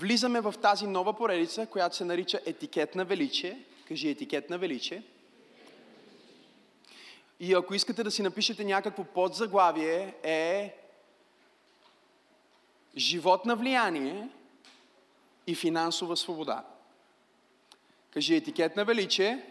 [0.00, 3.58] влизаме в тази нова поредица, която се нарича етикет на величие.
[3.88, 5.02] Кажи етикет на величие.
[7.40, 10.76] И ако искате да си напишете някакво подзаглавие, е
[12.96, 14.28] живот на влияние
[15.46, 16.64] и финансова свобода.
[18.10, 19.44] Кажи етикет на величие,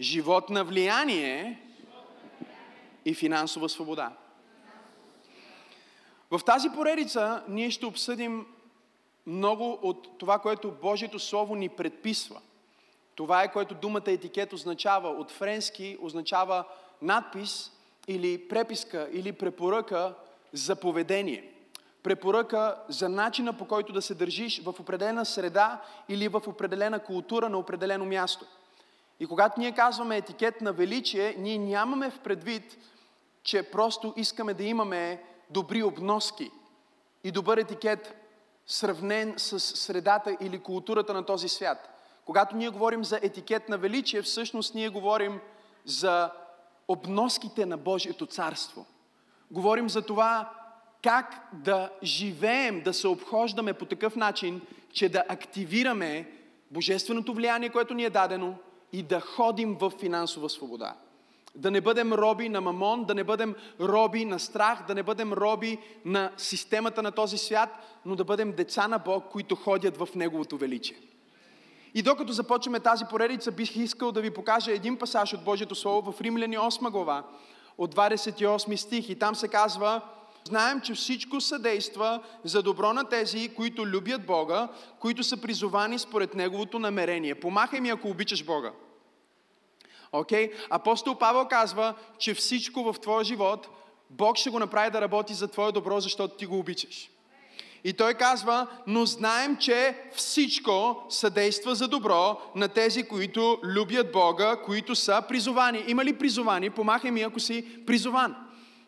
[0.00, 1.60] живот на влияние
[3.04, 4.12] и финансова свобода.
[6.30, 8.46] В тази поредица ние ще обсъдим
[9.30, 12.40] много от това, което Божието Слово ни предписва.
[13.14, 15.08] Това е което думата етикет означава.
[15.08, 16.64] От френски означава
[17.02, 17.72] надпис
[18.08, 20.14] или преписка или препоръка
[20.52, 21.52] за поведение.
[22.02, 27.48] Препоръка за начина по който да се държиш в определена среда или в определена култура
[27.48, 28.46] на определено място.
[29.20, 32.78] И когато ние казваме етикет на величие, ние нямаме в предвид,
[33.42, 36.50] че просто искаме да имаме добри обноски
[37.24, 38.19] и добър етикет,
[38.70, 41.88] сравнен с средата или културата на този свят.
[42.24, 45.40] Когато ние говорим за етикет на величие, всъщност ние говорим
[45.84, 46.30] за
[46.88, 48.86] обноските на Божието царство.
[49.50, 50.50] Говорим за това
[51.02, 54.60] как да живеем, да се обхождаме по такъв начин,
[54.92, 56.32] че да активираме
[56.70, 58.54] божественото влияние, което ни е дадено
[58.92, 60.94] и да ходим в финансова свобода.
[61.54, 65.32] Да не бъдем роби на мамон, да не бъдем роби на страх, да не бъдем
[65.32, 70.08] роби на системата на този свят, но да бъдем деца на Бог, които ходят в
[70.14, 70.96] Неговото величие.
[71.94, 76.12] И докато започваме тази поредица, бих искал да ви покажа един пасаж от Божието Слово
[76.12, 77.24] в Римляни 8 глава,
[77.78, 79.08] от 28 стих.
[79.08, 80.00] И там се казва,
[80.44, 86.34] знаем, че всичко съдейства за добро на тези, които любят Бога, които са призовани според
[86.34, 87.34] Неговото намерение.
[87.34, 88.72] Помахай ми, ако обичаш Бога.
[90.12, 90.50] Окей?
[90.50, 90.66] Okay?
[90.70, 93.68] Апостол Павел казва, че всичко в твоя живот
[94.10, 97.10] Бог ще го направи да работи за твое добро, защото ти го обичаш.
[97.84, 104.56] И той казва, но знаем, че всичко съдейства за добро на тези, които любят Бога,
[104.64, 105.84] които са призовани.
[105.86, 106.70] Има ли призовани?
[106.70, 108.36] Помахай ми, ако си призован.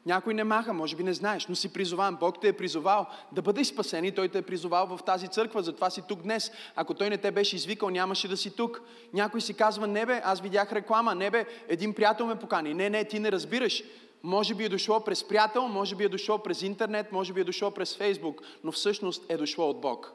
[0.06, 2.16] Някой не маха, може би не знаеш, но си призован.
[2.16, 5.62] Бог те е призовал да бъдеш спасен и Той те е призовал в тази църква,
[5.62, 6.50] затова си тук днес.
[6.76, 8.82] Ако Той не те беше извикал, нямаше да си тук.
[9.12, 12.74] Някой си казва, не бе, аз видях реклама, не бе, един приятел ме покани.
[12.74, 13.82] Не, не, ти не разбираш.
[14.22, 17.44] Може би е дошло през приятел, може би е дошло през интернет, може би е
[17.44, 20.12] дошло през Фейсбук, но всъщност е дошло от Бог.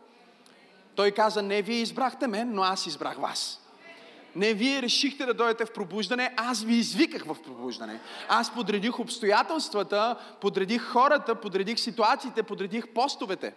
[0.95, 3.66] Той каза, не вие избрахте мен, но аз избрах вас.
[4.37, 7.99] Не вие решихте да дойдете в пробуждане, аз ви извиках в пробуждане.
[8.29, 13.53] Аз подредих обстоятелствата, подредих хората, подредих ситуациите, подредих постовете.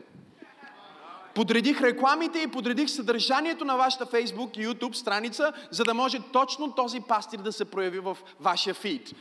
[1.34, 6.72] Подредих рекламите и подредих съдържанието на вашата Facebook и YouTube страница, за да може точно
[6.72, 9.12] този пастир да се прояви в вашия фид.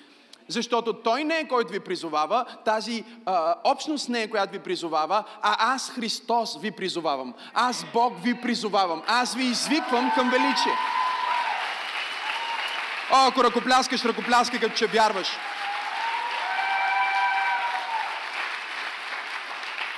[0.47, 5.23] Защото той не е който ви призовава, тази а, общност не е която ви призовава,
[5.41, 7.33] а аз Христос ви призовавам.
[7.53, 9.03] Аз Бог ви призовавам.
[9.07, 10.73] Аз ви извиквам към величие.
[13.11, 15.27] О, ако ръкопляскаш, ръкопляскай като че вярваш.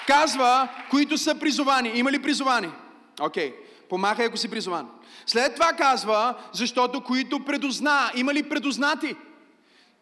[0.07, 1.89] Казва, които са призовани.
[1.89, 2.71] Има ли призовани?
[3.21, 3.51] Окей.
[3.51, 3.55] Okay.
[3.89, 4.89] Помахай, ако си призован.
[5.25, 8.11] След това казва, защото които предозна.
[8.15, 9.15] Има ли предознати?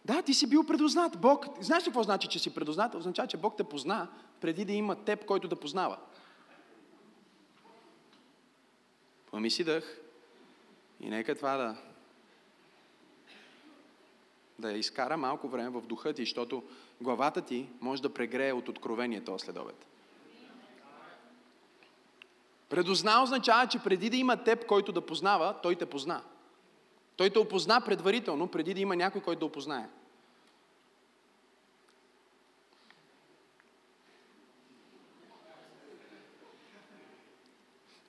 [0.05, 1.17] Да, ти си бил предознат.
[1.17, 2.95] Бог, знаеш ли какво значи, че си предознат?
[2.95, 4.07] Означава, че Бог те позна
[4.41, 5.97] преди да има теб, който да познава.
[9.31, 9.97] Поеми си дъх
[10.99, 11.75] и нека това да
[14.59, 16.63] да изкара малко време в духа ти, защото
[17.01, 19.85] главата ти може да прегрее от откровение този следобед.
[22.69, 26.23] Предозна означава, че преди да има теб, който да познава, той те позна.
[27.15, 29.89] Той те опозна предварително, преди да има някой, който да опознае.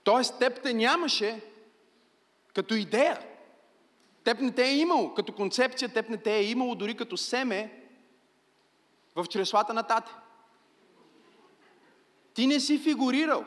[0.05, 1.45] Тоест, теб те нямаше
[2.55, 3.30] като идея.
[4.25, 7.87] Теб не те е имало като концепция, теб не те е имало дори като семе
[9.17, 10.13] в чреслата на тате.
[12.35, 13.45] Ти не си фигурирал.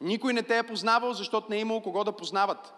[0.00, 2.74] Никой не те е познавал, защото не е имало кого да познават.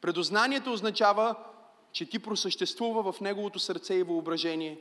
[0.00, 1.34] Предознанието означава,
[1.92, 4.80] че ти просъществува в неговото сърце и въображение,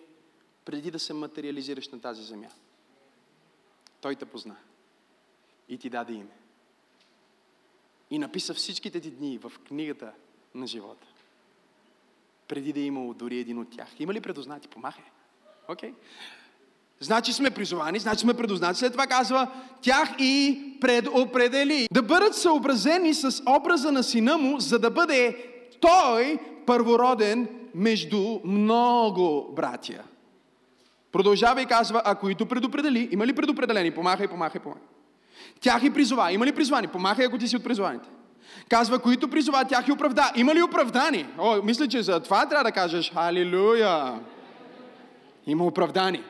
[0.65, 2.49] преди да се материализираш на тази земя.
[4.01, 4.55] Той те позна
[5.69, 6.38] и ти даде име.
[8.11, 10.11] И написа всичките ти дни в книгата
[10.55, 11.07] на живота.
[12.47, 13.87] Преди да е имало дори един от тях.
[13.99, 14.67] Има ли предознати?
[14.67, 15.03] Помахай.
[15.67, 15.89] Окей.
[15.89, 15.93] Okay.
[16.99, 18.79] Значи сме призовани, значи сме предознати.
[18.79, 19.51] След това казва,
[19.81, 21.87] тях и предопредели.
[21.91, 25.45] Да бъдат съобразени с образа на сина му, за да бъде
[25.81, 30.03] той първороден между много братия.
[31.11, 33.91] Продължава и казва, а които предопредели, има ли предопределени?
[33.91, 34.83] Помахай, помахай, помахай.
[35.61, 36.31] Тях и призова.
[36.31, 36.87] Има ли призвани?
[36.87, 38.09] Помахай, ако ти си от призваните.
[38.69, 40.31] Казва, които призова, тях и оправда.
[40.35, 41.25] Има ли оправдани?
[41.37, 44.19] О, мисля, че за това трябва да кажеш Халилуя.
[45.47, 46.23] Има оправдани.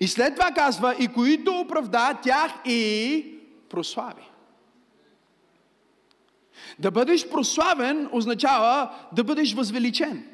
[0.00, 3.24] И след това казва, и които оправда, тях и
[3.70, 4.30] прослави.
[6.78, 10.24] Да бъдеш прославен означава да бъдеш възвеличен.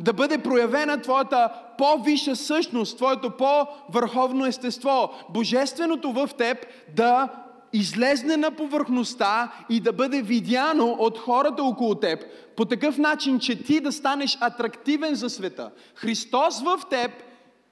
[0.00, 6.66] Да бъде проявена твоята по-висша същност, твоето по-върховно естество, божественото в теб
[6.96, 7.28] да
[7.72, 12.24] излезне на повърхността и да бъде видяно от хората около теб
[12.56, 15.70] по такъв начин, че ти да станеш атрактивен за света.
[15.94, 17.10] Христос в теб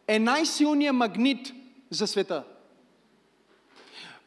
[0.09, 1.53] е най-силният магнит
[1.91, 2.43] за света.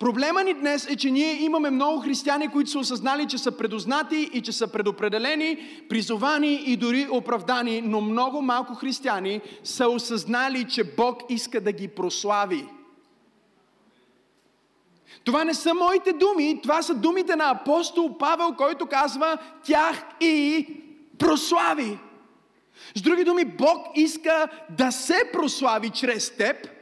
[0.04, 4.30] Проблема ни днес е, че ние имаме много християни, които са осъзнали, че са предознати
[4.34, 5.58] и че са предопределени,
[5.90, 11.88] призовани и дори оправдани, но много малко християни са осъзнали, че Бог иска да ги
[11.88, 12.68] прослави.
[15.24, 20.68] Това не са моите думи, това са думите на апостол Павел, който казва тях и
[21.18, 21.98] прослави.
[22.96, 26.73] С други думи, Бог иска да се прослави чрез теб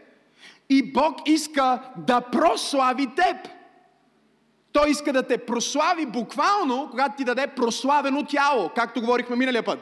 [0.72, 3.38] и Бог иска да прослави теб.
[4.72, 9.80] Той иска да те прослави буквално, когато ти даде прославено тяло, както говорихме миналия път.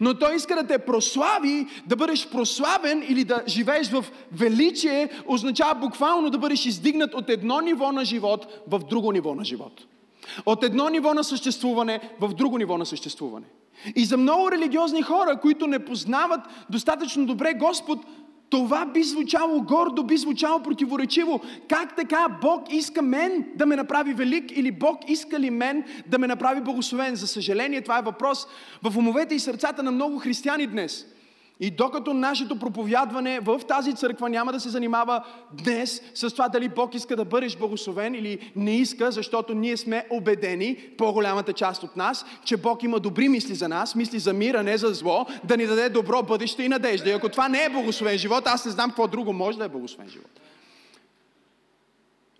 [0.00, 5.74] Но Той иска да те прослави, да бъдеш прославен или да живееш в величие, означава
[5.74, 9.84] буквално да бъдеш издигнат от едно ниво на живот в друго ниво на живот.
[10.46, 13.46] От едно ниво на съществуване в друго ниво на съществуване.
[13.96, 16.40] И за много религиозни хора, които не познават
[16.70, 17.98] достатъчно добре Господ,
[18.50, 21.40] това би звучало гордо, би звучало противоречиво.
[21.68, 26.18] Как така Бог иска мен да ме направи велик или Бог иска ли мен да
[26.18, 27.16] ме направи благословен?
[27.16, 28.46] За съжаление, това е въпрос
[28.82, 31.06] в умовете и сърцата на много християни днес–
[31.60, 36.68] и докато нашето проповядване в тази църква няма да се занимава днес с това дали
[36.68, 41.96] Бог иска да бъдеш благословен или не иска, защото ние сме убедени, по-голямата част от
[41.96, 45.26] нас, че Бог има добри мисли за нас, мисли за мир, а не за зло,
[45.44, 47.10] да ни даде добро бъдеще и надежда.
[47.10, 49.68] И ако това не е благословен живот, аз не знам какво друго може да е
[49.68, 50.40] благословен живот.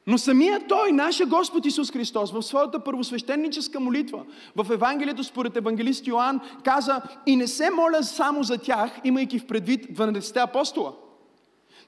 [0.09, 4.25] Но самия Той, нашия Господ Исус Христос, в своята първосвещеническа молитва,
[4.57, 9.47] в Евангелието според евангелист Йоанн, каза и не се моля само за тях, имайки в
[9.47, 10.93] предвид 12 апостола.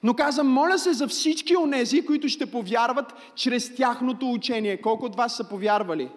[0.03, 4.81] Но каза, моля се за всички онези, които ще повярват чрез тяхното учение.
[4.81, 6.09] Колко от вас са повярвали?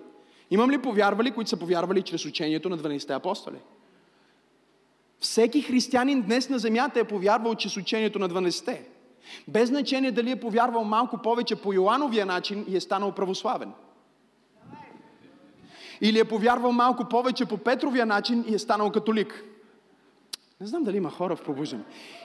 [0.51, 3.59] Имам ли повярвали, които са повярвали чрез учението на 12 апостоли?
[5.21, 8.79] Всеки християнин днес на земята е повярвал чрез учението на 12
[9.49, 13.73] без значение дали е повярвал малко повече по Йоановия начин и е станал православен.
[16.00, 19.44] Или е повярвал малко повече по Петровия начин и е станал католик.
[20.61, 21.82] Не знам дали има хора в пробуждане.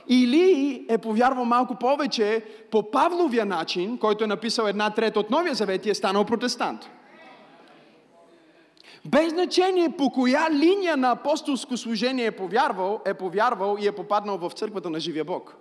[0.08, 5.56] Или е повярвал малко повече по Павловия начин, който е написал една трета от Новия
[5.56, 6.90] Завет и е станал протестант.
[9.06, 14.38] Без значение по коя линия на апостолско служение е повярвал, е повярвал и е попаднал
[14.38, 15.56] в църквата на живия Бог.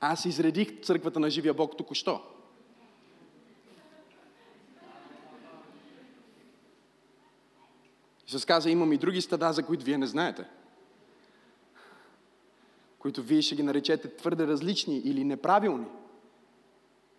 [0.00, 2.20] Аз изредих църквата на живия Бог току-що.
[8.26, 10.48] Исус каза, имам и други стада, за които вие не знаете.
[12.98, 15.86] Които вие ще ги наречете твърде различни или неправилни.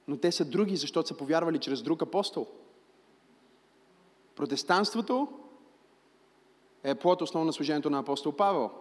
[0.08, 2.48] Но те са други, защото са повярвали чрез друг апостол.
[4.36, 5.28] Протестанството
[6.84, 8.72] е плод основно на служението на апостол Павел.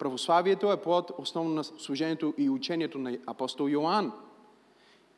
[0.00, 4.12] Православието е плод основно на служението и учението на апостол Йоанн.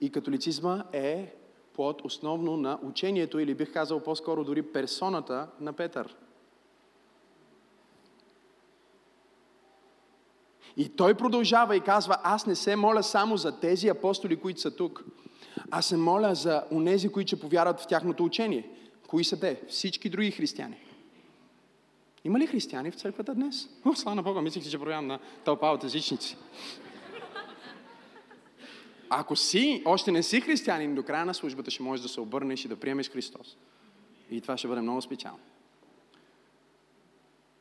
[0.00, 1.34] И католицизма е
[1.74, 6.16] плод основно на учението, или бих казал по-скоро дори персоната на Петър.
[10.76, 14.76] И той продължава и казва, аз не се моля само за тези апостоли, които са
[14.76, 15.04] тук.
[15.70, 18.70] Аз се моля за онези, които ще повярват в тяхното учение.
[19.08, 19.60] Кои са те?
[19.68, 20.91] Всички други християни.
[22.24, 23.68] Има ли християни в църквата днес?
[23.84, 26.36] О, слава на Бога, мислих, че проявам на тълпа от езичници.
[29.10, 32.64] Ако си, още не си християнин, до края на службата ще можеш да се обърнеш
[32.64, 33.56] и да приемеш Христос.
[34.30, 35.38] И това ще бъде много специално.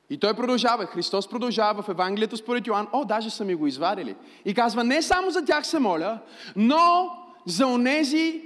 [0.10, 4.16] И той продължава, Христос продължава в Евангелието според Йоан, о, даже са ми го извадили.
[4.46, 6.20] И казва, не само за тях се моля,
[6.56, 7.10] но
[7.46, 8.42] за онези,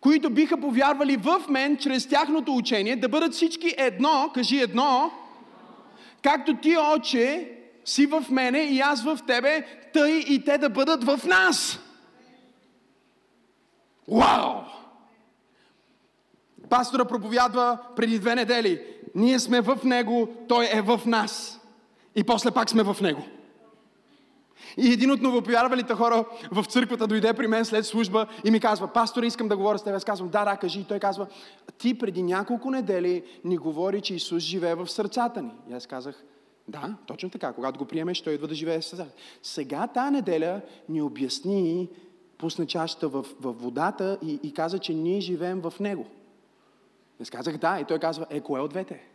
[0.00, 5.10] които биха повярвали в мен чрез тяхното учение, да бъдат всички едно, кажи едно,
[6.22, 7.52] Както ти, Отче,
[7.84, 11.78] си в мене и аз в тебе, тъй и те да бъдат в нас.
[14.08, 14.60] Вау!
[16.70, 18.82] Пастора проповядва преди две недели.
[19.14, 21.60] Ние сме в Него, Той е в нас.
[22.16, 23.24] И после пак сме в него.
[24.76, 28.88] И един от новопоярвалите хора в църквата дойде при мен след служба и ми казва,
[28.88, 29.94] пастор, искам да говоря с теб.
[29.94, 30.80] Аз казвам, да, да, кажи.
[30.80, 31.26] И той казва,
[31.78, 35.52] ти преди няколко недели ни говори, че Исус живее в сърцата ни.
[35.70, 36.24] И аз казах,
[36.68, 37.52] да, точно така.
[37.52, 39.10] Когато го приемеш, той идва да живее в сърцата.
[39.42, 41.88] Сега тази неделя ни обясни,
[42.38, 46.06] пусна чашата в, в водата и, и каза, че ние живеем в него.
[47.22, 47.80] Аз казах да.
[47.80, 49.09] И той казва, е, кое от двете?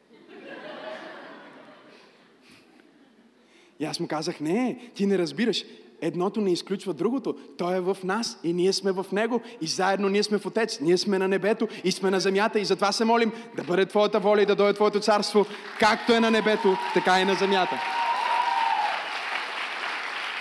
[3.79, 5.63] И аз му казах, не, ти не разбираш.
[6.01, 7.35] Едното не изключва другото.
[7.57, 9.41] Той е в нас и ние сме в Него.
[9.61, 10.79] И заедно ние сме в Отец.
[10.81, 12.59] Ние сме на небето и сме на земята.
[12.59, 15.45] И затова се молим да бъде Твоята воля и да дойде Твоето царство,
[15.79, 17.81] както е на небето, така и на земята.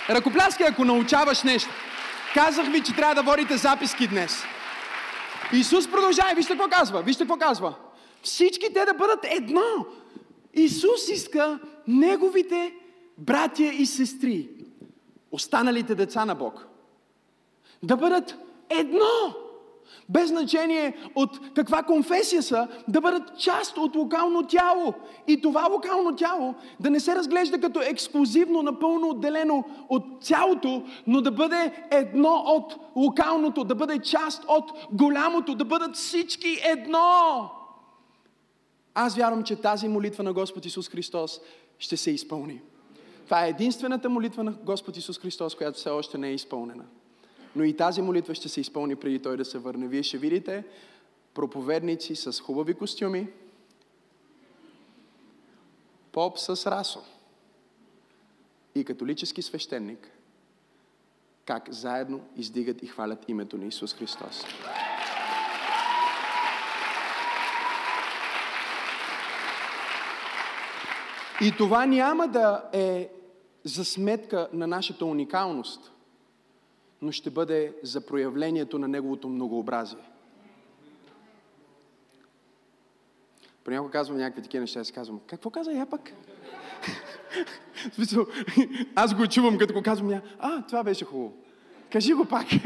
[0.09, 1.69] Ръкопляски, ако научаваш нещо.
[2.33, 4.43] Казах ви, че трябва да водите записки днес.
[5.53, 6.35] Исус продължава.
[6.35, 7.01] Вижте какво казва.
[7.01, 7.73] Вижте какво казва.
[8.23, 9.85] Всички те да бъдат едно.
[10.53, 12.73] Исус иска неговите
[13.17, 14.49] братя и сестри,
[15.31, 16.67] останалите деца на Бог,
[17.83, 18.37] да бъдат
[18.69, 19.35] едно.
[20.09, 24.93] Без значение от каква конфесия са, да бъдат част от локално тяло.
[25.27, 31.21] И това локално тяло да не се разглежда като ексклюзивно, напълно отделено от цялото, но
[31.21, 37.49] да бъде едно от локалното, да бъде част от голямото, да бъдат всички едно.
[38.93, 41.39] Аз вярвам, че тази молитва на Господ Исус Христос
[41.79, 42.61] ще се изпълни.
[43.25, 46.85] Това е единствената молитва на Господ Исус Христос, която все още не е изпълнена.
[47.55, 49.87] Но и тази молитва ще се изпълни преди Той да се върне.
[49.87, 50.63] Вие ще видите
[51.33, 53.27] проповедници с хубави костюми,
[56.11, 56.99] поп с расо
[58.75, 60.11] и католически свещеник,
[61.45, 64.43] как заедно издигат и хвалят името на Исус Христос.
[71.41, 73.09] И това няма да е
[73.63, 75.91] за сметка на нашата уникалност,
[77.01, 80.09] но ще бъде за проявлението на Неговото многообразие.
[83.63, 86.11] Понякога казвам някакви такива неща, аз казвам, какво каза я пък?
[87.93, 88.25] смисъл,
[88.95, 91.33] аз го чувам, като го казвам, я, а, това беше хубаво.
[91.91, 92.47] Кажи го пак.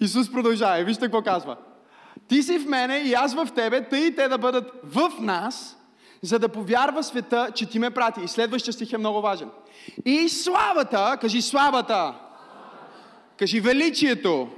[0.00, 0.84] Исус продължава.
[0.84, 1.56] Вижте какво казва.
[2.28, 5.81] Ти си в мене и аз в тебе, тъй и те да бъдат в нас,
[6.22, 8.20] за да повярва света, че ти ме прати.
[8.24, 9.50] И следващия стих е много важен.
[10.04, 12.14] И славата, кажи славата,
[13.36, 14.48] кажи величието,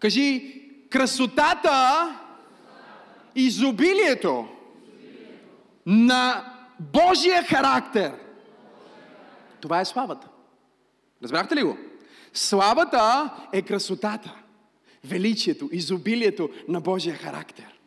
[0.00, 0.54] кажи
[0.90, 2.08] красотата,
[3.34, 4.48] изобилието
[5.86, 8.12] на Божия характер.
[9.60, 10.28] Това е славата.
[11.22, 11.76] Разбрахте ли го?
[12.32, 14.34] Славата е красотата,
[15.04, 17.77] величието, изобилието на Божия характер.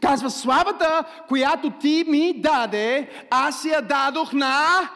[0.00, 4.90] Казва, славата, която ти ми даде, аз я дадох на...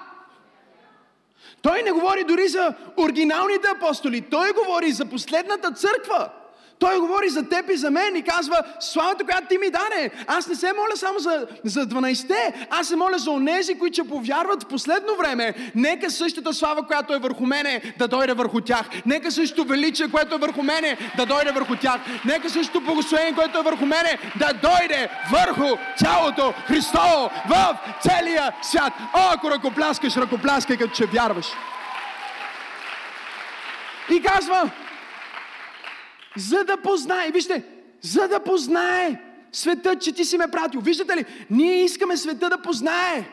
[1.62, 6.30] Той не говори дори за оригиналните апостоли, той говори за последната църква.
[6.78, 10.10] Той говори за теб и за мен и казва, славата, която ти ми даде.
[10.26, 14.08] Аз не се моля само за, за 12-те, аз се моля за онези, които ще
[14.08, 15.54] повярват в последно време.
[15.74, 18.86] Нека същата слава, която е върху мене, да дойде върху тях.
[19.06, 22.00] Нека същото величие, което е върху мене, да дойде върху тях.
[22.24, 28.92] Нека същото благословение, което е върху мене, да дойде върху цялото Христово в целия свят.
[29.14, 31.46] О, ако ръкопляскаш, ръкопляскай, като че вярваш.
[34.10, 34.70] И казва,
[36.36, 37.64] за да познае, вижте,
[38.00, 39.20] за да познае
[39.52, 40.80] света, че ти си ме пратил.
[40.80, 43.24] Виждате ли, ние искаме света да познае,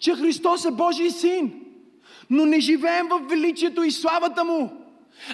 [0.00, 1.52] че Христос е Божий син,
[2.30, 4.70] но не живеем в величието и славата му,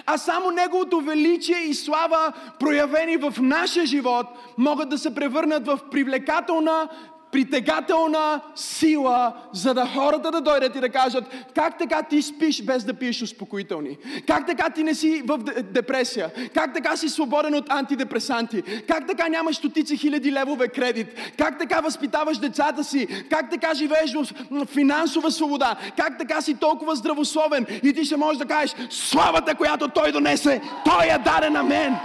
[0.05, 4.25] а само Неговото величие и слава, проявени в нашия живот,
[4.57, 6.89] могат да се превърнат в привлекателна
[7.31, 11.23] притегателна сила, за да хората да дойдат и да кажат
[11.55, 13.97] как така ти спиш без да пиеш успокоителни?
[14.27, 16.31] Как така ти не си в депресия?
[16.53, 18.61] Как така си свободен от антидепресанти?
[18.87, 21.07] Как така нямаш стотици хиляди левове кредит?
[21.37, 23.07] Как така възпитаваш децата си?
[23.29, 24.13] Как така живееш
[24.51, 25.75] в финансова свобода?
[25.97, 27.65] Как така си толкова здравословен?
[27.83, 31.95] И ти ще можеш да кажеш славата, която Той донесе, Той я даде на мен.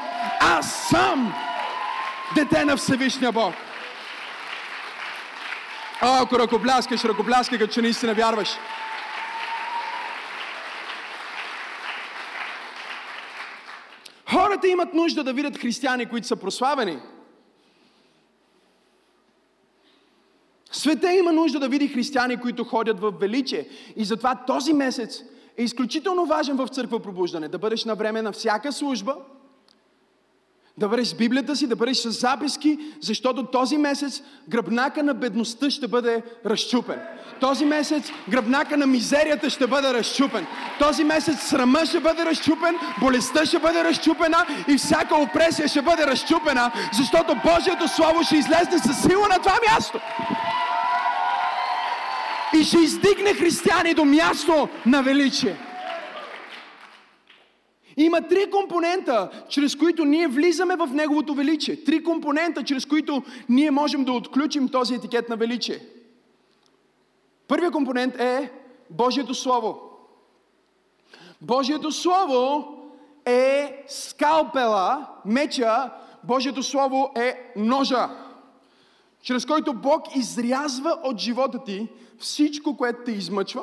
[0.40, 1.34] Аз съм
[2.34, 3.54] дете на Всевишния Бог.
[6.04, 8.48] А, ако ръкопляскаш, ръкопляскай, като че наистина вярваш.
[14.30, 16.98] Хората имат нужда да видят християни, които са прославени.
[20.72, 23.68] Света има нужда да види християни, които ходят в величие.
[23.96, 25.22] И затова този месец
[25.58, 27.48] е изключително важен в църква пробуждане.
[27.48, 29.16] Да бъдеш на време на всяка служба,
[30.78, 35.70] Да бъдеш с Библията си, да бъдеш с записки, защото този месец гръбнака на бедността
[35.70, 36.98] ще бъде разчупен.
[37.40, 40.46] Този месец гръбнака на мизерията ще бъде разчупен.
[40.78, 46.06] Този месец срама ще бъде разчупен, болестта ще бъде разчупена и всяка опресия ще бъде
[46.06, 50.00] разчупена, защото Божието Слово ще излезне със сила на това място.
[52.60, 55.56] И ще издигне християни до място на величие.
[57.96, 61.84] Има три компонента, чрез които ние влизаме в Неговото величие.
[61.84, 65.78] Три компонента, чрез които ние можем да отключим този етикет на величие.
[67.48, 68.52] Първият компонент е
[68.90, 69.80] Божието Слово.
[71.40, 72.68] Божието Слово
[73.26, 75.90] е скалпела, меча,
[76.24, 78.08] Божието Слово е ножа,
[79.22, 83.62] чрез който Бог изрязва от живота ти всичко, което те измъчва,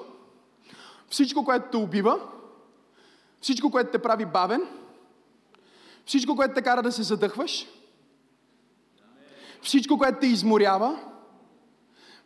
[1.09, 2.19] всичко, което те убива,
[3.41, 4.61] всичко, което те прави бавен,
[6.05, 7.67] всичко, което те кара да се задъхваш,
[9.61, 10.99] всичко, което те изморява,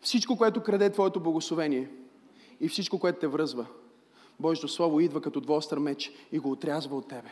[0.01, 1.89] всичко, което краде твоето благословение
[2.59, 3.65] и всичко, което те връзва.
[4.39, 7.29] Божието Слово идва като двостър меч и го отрязва от тебе.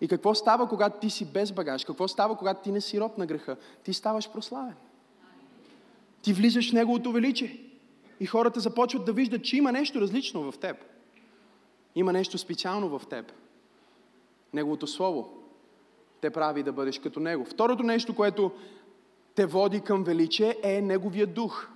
[0.00, 1.84] И какво става, когато ти си без багаж?
[1.84, 3.56] Какво става, когато ти не си роб на греха?
[3.84, 4.74] Ти ставаш прославен.
[6.22, 7.60] Ти влизаш в Неговото величие.
[8.20, 10.76] И хората започват да виждат, че има нещо различно в теб.
[11.94, 13.32] Има нещо специално в теб.
[14.52, 15.44] Неговото Слово
[16.20, 17.44] те прави да бъдеш като Него.
[17.44, 18.50] Второто нещо, което
[19.34, 21.68] те води към величие е Неговия дух.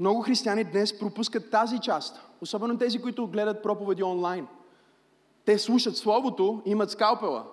[0.00, 2.20] Много християни днес пропускат тази част.
[2.40, 4.46] Особено тези, които гледат проповеди онлайн.
[5.44, 7.44] Те слушат Словото, имат скалпела.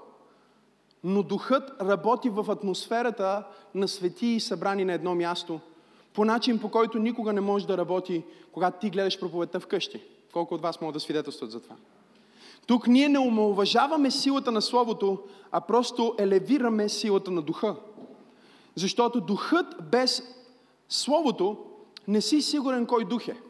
[1.04, 5.60] Но духът работи в атмосферата на свети и събрани на едно място.
[6.14, 10.04] По начин, по който никога не може да работи, когато ти гледаш проповедта вкъщи.
[10.34, 11.76] Колко от вас могат да свидетелстват за това?
[12.68, 15.18] Тук ние не омалуважаваме силата на Словото,
[15.52, 17.76] а просто елевираме силата на Духа.
[18.76, 20.24] Защото Духът без
[20.90, 21.58] Словото
[22.08, 23.42] не си сигурен кой дух е.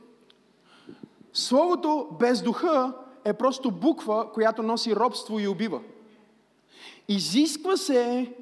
[1.34, 2.94] Словото без Духа
[3.26, 5.82] е просто буква, която носи робство и убива.
[7.08, 8.34] Изисква се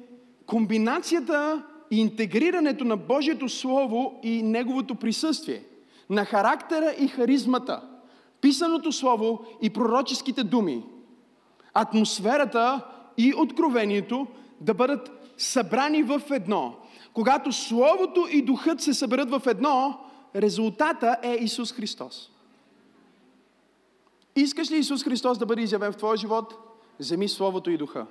[0.46, 5.64] комбинацията и интегрирането на Божието Слово и Неговото присъствие,
[6.10, 7.82] на характера и харизмата–
[8.40, 10.84] писаното слово и пророческите думи,
[11.74, 12.86] атмосферата
[13.18, 14.26] и откровението
[14.60, 16.74] да бъдат събрани в едно.
[17.14, 20.00] Когато Словото и Духът се съберат в едно,
[20.36, 22.30] резултата е Исус Христос.
[24.36, 26.54] Искаш ли Исус Христос да бъде изявен в твоя живот?
[27.00, 28.06] Вземи Словото и Духа.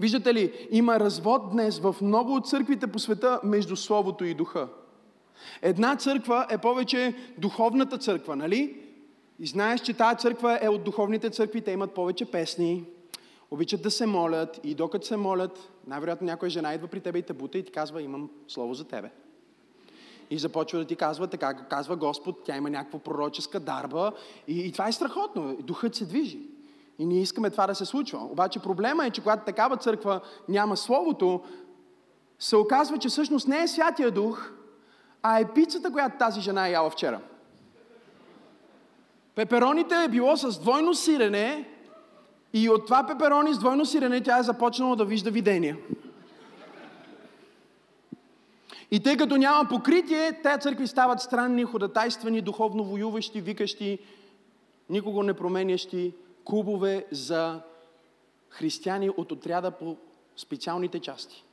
[0.00, 4.68] Виждате ли, има развод днес в много от църквите по света между Словото и Духа.
[5.62, 8.80] Една църква е повече духовната църква, нали?
[9.38, 12.84] И знаеш, че тази църква е от духовните църкви, те имат повече песни,
[13.50, 17.22] обичат да се молят и докато се молят, най-вероятно някоя жена идва при тебе и
[17.22, 19.10] те бута и ти казва, имам слово за тебе.
[20.30, 24.12] И започва да ти казва, така казва Господ, тя има някаква пророческа дарба
[24.48, 26.40] и, и това е страхотно, духът се движи.
[26.98, 28.18] И ние искаме това да се случва.
[28.18, 31.42] Обаче проблема е, че когато такава църква няма Словото,
[32.38, 34.52] се оказва, че всъщност не е Святия Дух,
[35.22, 37.20] а е пицата, която тази жена е яла вчера.
[39.34, 41.68] Пепероните е било с двойно сирене
[42.52, 45.76] и от това пеперони с двойно сирене тя е започнала да вижда видения.
[48.90, 53.98] И тъй като няма покритие, тези църкви стават странни, ходатайствани, духовно воюващи, викащи,
[54.90, 57.60] никого не променящи клубове за
[58.50, 59.96] християни от отряда по
[60.36, 61.45] специалните части.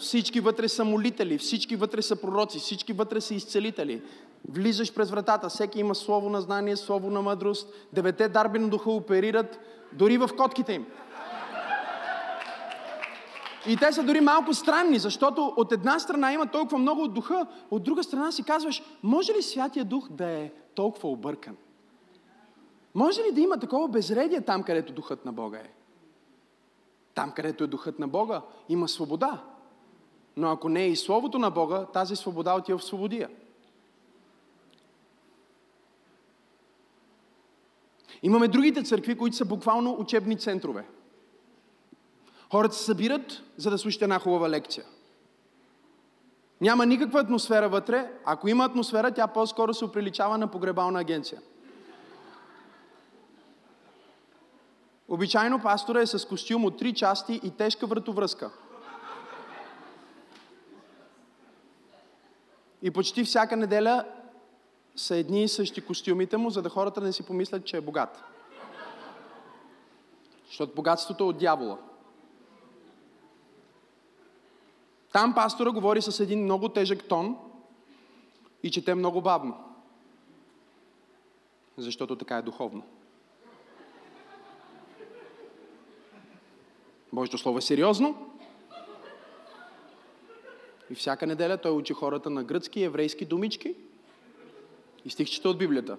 [0.00, 4.02] Всички вътре са молители, всички вътре са пророци, всички вътре са изцелители.
[4.48, 7.74] Влизаш през вратата, всеки има слово на знание, слово на мъдрост.
[7.92, 9.60] Девете дарби на духа оперират
[9.92, 10.86] дори в котките им.
[13.68, 17.46] И те са дори малко странни, защото от една страна има толкова много от духа,
[17.70, 21.56] от друга страна си казваш, може ли Святия Дух да е толкова объркан?
[22.94, 25.70] Може ли да има такова безредие там, където Духът на Бога е?
[27.14, 29.42] Там, където е Духът на Бога, има свобода.
[30.36, 33.28] Но ако не е и Словото на Бога, тази свобода отива в свободия.
[38.22, 40.86] Имаме другите църкви, които са буквално учебни центрове.
[42.52, 44.84] Хората се събират, за да слушат една хубава лекция.
[46.60, 48.10] Няма никаква атмосфера вътре.
[48.24, 51.40] Ако има атмосфера, тя по-скоро се оприличава на погребална агенция.
[55.08, 58.50] Обичайно пастора е с костюм от три части и тежка вратовръзка.
[62.82, 64.04] И почти всяка неделя
[64.96, 68.22] са едни и същи костюмите му, за да хората не си помислят, че е богат.
[70.46, 71.78] Защото богатството е от дявола.
[75.12, 77.36] Там пастора говори с един много тежък тон
[78.62, 79.64] и чете много бавно.
[81.76, 82.82] Защото така е духовно.
[87.12, 88.29] Божието Слово е сериозно.
[90.90, 93.74] И всяка неделя той учи хората на гръцки и еврейски думички
[95.04, 95.96] и стихчета от Библията.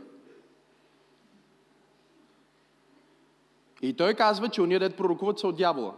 [3.82, 5.96] И той казва, че уния дет пророкуват са от дявола.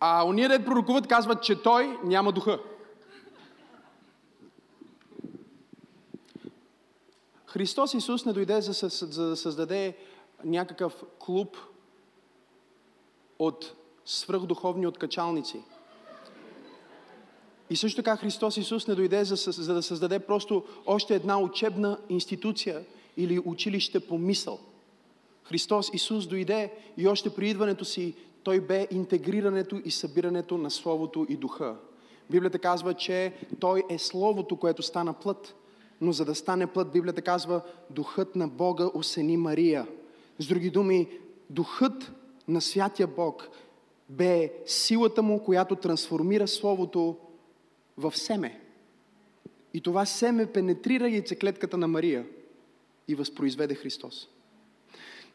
[0.00, 2.58] А уния дет пророкуват казват, че той няма духа.
[7.46, 9.96] Христос Исус не дойде за, за да създаде
[10.44, 11.56] някакъв клуб
[13.38, 15.62] от свръхдуховни откачалници.
[17.70, 21.98] И също така Христос Исус не дойде за, за да създаде просто още една учебна
[22.08, 22.82] институция
[23.16, 24.58] или училище по мисъл.
[25.44, 31.26] Христос Исус дойде и още при идването си той бе интегрирането и събирането на Словото
[31.28, 31.76] и Духа.
[32.30, 35.54] Библията казва, че Той е Словото, което стана плът.
[36.00, 39.86] Но за да стане плът, Библията казва, Духът на Бога осени Мария.
[40.38, 41.08] С други думи,
[41.50, 42.12] Духът
[42.48, 43.48] на Святия Бог
[44.08, 47.16] бе силата му, която трансформира Словото
[47.98, 48.60] в семе.
[49.74, 52.26] И това семе пенетрира яйцеклетката на Мария
[53.08, 54.28] и възпроизведе Христос.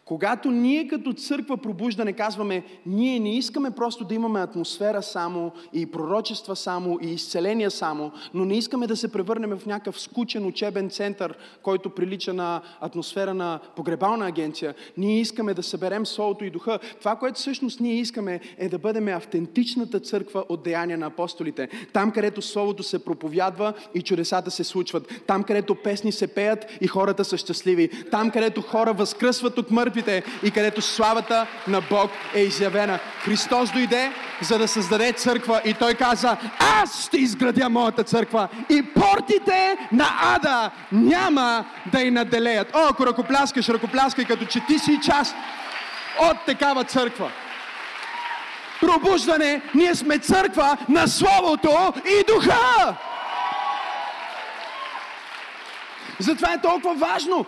[0.06, 5.86] Когато ние като църква пробуждане казваме, ние не искаме просто да имаме атмосфера само и
[5.86, 10.89] пророчества само и изцеления само, но не искаме да се превърнем в някакъв скучен учебен
[10.89, 14.74] център, който прилича на атмосфера на погребална агенция.
[14.98, 16.80] Ние искаме да съберем Солото и Духа.
[17.00, 21.70] Това, което всъщност ние искаме е да бъдем автентичната църква от деяния на апостолите.
[21.94, 25.22] Там, където Словото се проповядва и чудесата се случват.
[25.28, 27.89] Там, където песни се пеят и хората са щастливи.
[28.12, 32.99] Там, където хора възкръсват от мъртви мъртвите и където славата на Бог е изявена.
[33.19, 36.38] Христос дойде, за да създаде църква и Той каза,
[36.82, 42.75] аз ще изградя моята църква и портите на ада няма да й наделеят.
[42.75, 45.36] О, ако ръкопляскаш, ръкопляскай, като че ти си част
[46.21, 47.32] от такава църква.
[48.82, 52.95] Пробуждане, ние сме църква на Словото и Духа.
[56.19, 57.45] Затова е толкова важно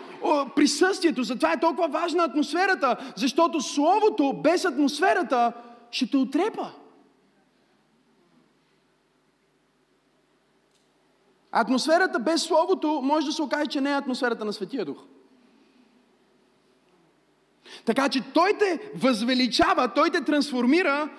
[0.55, 5.53] присъствието, затова е толкова важна атмосферата, защото Словото без атмосферата
[5.91, 6.71] ще те отрепа.
[11.51, 14.97] Атмосферата без Словото може да се окаже, че не е атмосферата на Светия Дух.
[17.85, 21.09] Така че Той те възвеличава, Той те трансформира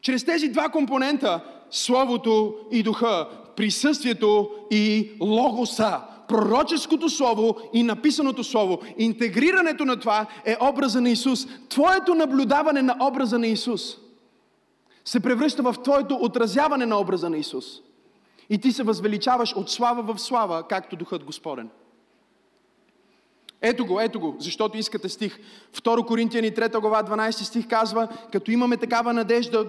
[0.00, 8.78] чрез тези два компонента Словото и Духа, присъствието и Логоса пророческото слово и написаното слово.
[8.98, 11.46] Интегрирането на това е образа на Исус.
[11.68, 13.96] Твоето наблюдаване на образа на Исус
[15.04, 17.64] се превръща в твоето отразяване на образа на Исус.
[18.50, 21.70] И ти се възвеличаваш от слава в слава, както Духът Господен.
[23.66, 25.38] Ето го, ето го, защото искате стих.
[25.74, 29.64] 2 Коринтияни 3 глава 12 стих казва, като имаме такава надежда,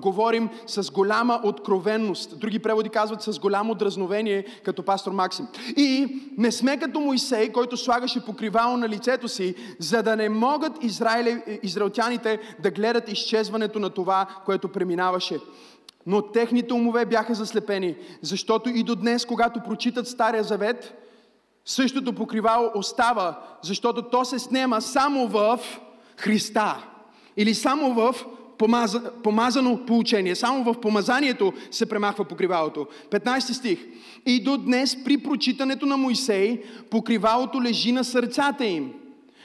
[0.00, 2.38] говорим с голяма откровенност.
[2.38, 5.46] Други преводи казват с голямо дразновение, като пастор Максим.
[5.76, 10.84] И не сме като Моисей, който слагаше покривало на лицето си, за да не могат
[10.84, 15.38] израили, израелтяните да гледат изчезването на това, което преминаваше.
[16.06, 20.99] Но техните умове бяха заслепени, защото и до днес, когато прочитат Стария Завет,
[21.70, 25.60] Същото покривало остава, защото то се снема само в
[26.16, 26.84] Христа.
[27.36, 28.14] Или само в
[28.58, 30.34] помаза, помазано получение.
[30.34, 32.86] Само в помазанието се премахва покривалото.
[33.10, 33.78] 15 стих.
[34.26, 38.92] И до днес при прочитането на Моисей покривалото лежи на сърцата им.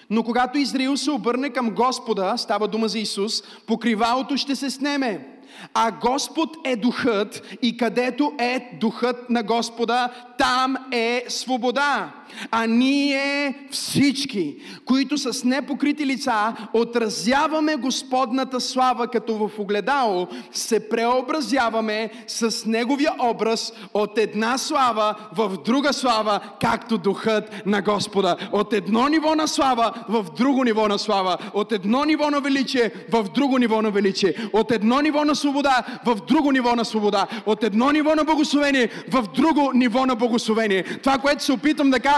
[0.10, 5.35] Но когато Израил се обърне към Господа, става дума за Исус, покривалото ще се снеме.
[5.74, 12.12] А Господ е духът и където е духът на Господа, там е свобода.
[12.52, 22.10] А ние всички, които с непокрити лица отразяваме Господната слава като в огледало, се преобразяваме
[22.28, 28.38] с Неговия образ от една слава в друга слава, както духът на Господа.
[28.52, 31.38] От едно ниво на слава в друго ниво на слава.
[31.54, 34.34] От едно ниво на величие в друго ниво на величие.
[34.54, 37.28] От едно ниво на свобода в друго ниво на свобода.
[37.46, 40.84] От едно ниво на благословение в друго ниво на благословение.
[40.84, 42.15] Това, което се опитам да кажа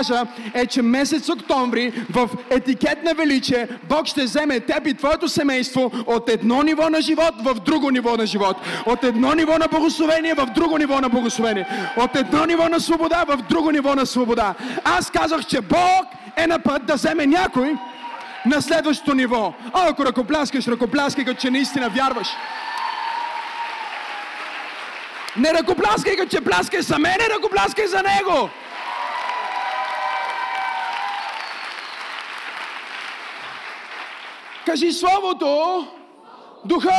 [0.54, 5.92] е, че месец октомври в етикет на величие Бог ще вземе теб и твоето семейство
[6.06, 8.58] от едно ниво на живот в друго ниво на живот.
[8.86, 11.68] От едно ниво на благословение в друго ниво на благословение.
[11.98, 14.54] От едно ниво на свобода в друго ниво на свобода.
[14.84, 16.06] Аз казах, че Бог
[16.36, 17.76] е на път да вземе някой
[18.46, 19.54] на следващото ниво.
[19.74, 22.28] А ако ръкопляскаш, ръкопляскай, като че наистина вярваш.
[25.38, 28.50] Не ръкопляскай, като че пляскай за мене, ръкопляскай за него.
[34.68, 35.88] Кажи Словото,
[36.66, 36.90] Духа.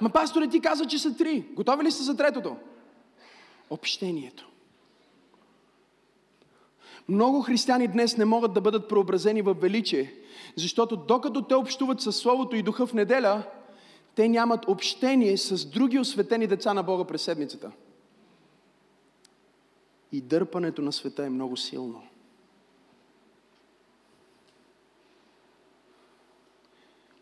[0.00, 1.44] Ма пасторе, ти каза, че са три.
[1.54, 2.56] Готови ли сте за третото?
[3.70, 4.48] Общението.
[7.08, 10.14] Много християни днес не могат да бъдат преобразени в величие,
[10.56, 13.42] защото докато те общуват със Словото и Духа в неделя,
[14.14, 17.70] те нямат общение с други осветени деца на Бога през седмицата.
[20.12, 22.02] И дърпането на света е много силно.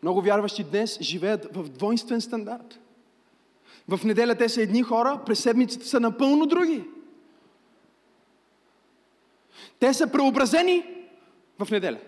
[0.03, 2.79] Много вярващи днес живеят в двойствен стандарт.
[3.87, 6.83] В неделя те са едни хора, през седмицата са напълно други.
[9.79, 10.85] Те са преобразени
[11.59, 11.99] в неделя.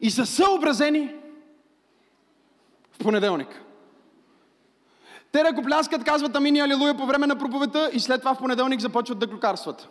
[0.00, 1.14] И са съобразени
[2.92, 3.62] в понеделник.
[5.32, 9.18] Те ръкопляскат, казват Амини Алилуя по време на проповета и след това в понеделник започват
[9.18, 9.88] да клюкарстват.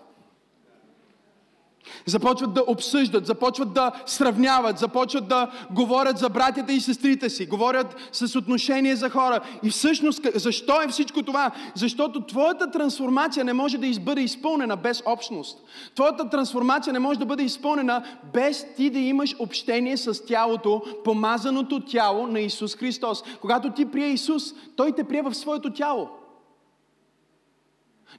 [2.06, 7.96] Започват да обсъждат, започват да сравняват, започват да говорят за братята и сестрите си, говорят
[8.12, 9.40] с отношение за хора.
[9.64, 11.52] И всъщност, защо е всичко това?
[11.76, 15.58] Защото твоята трансформация не може да бъде изпълнена без общност.
[15.96, 21.80] Твоята трансформация не може да бъде изпълнена без ти да имаш общение с тялото, помазаното
[21.80, 23.24] тяло на Исус Христос.
[23.42, 24.44] Когато ти прие Исус,
[24.76, 26.10] Той те прие в своето тяло.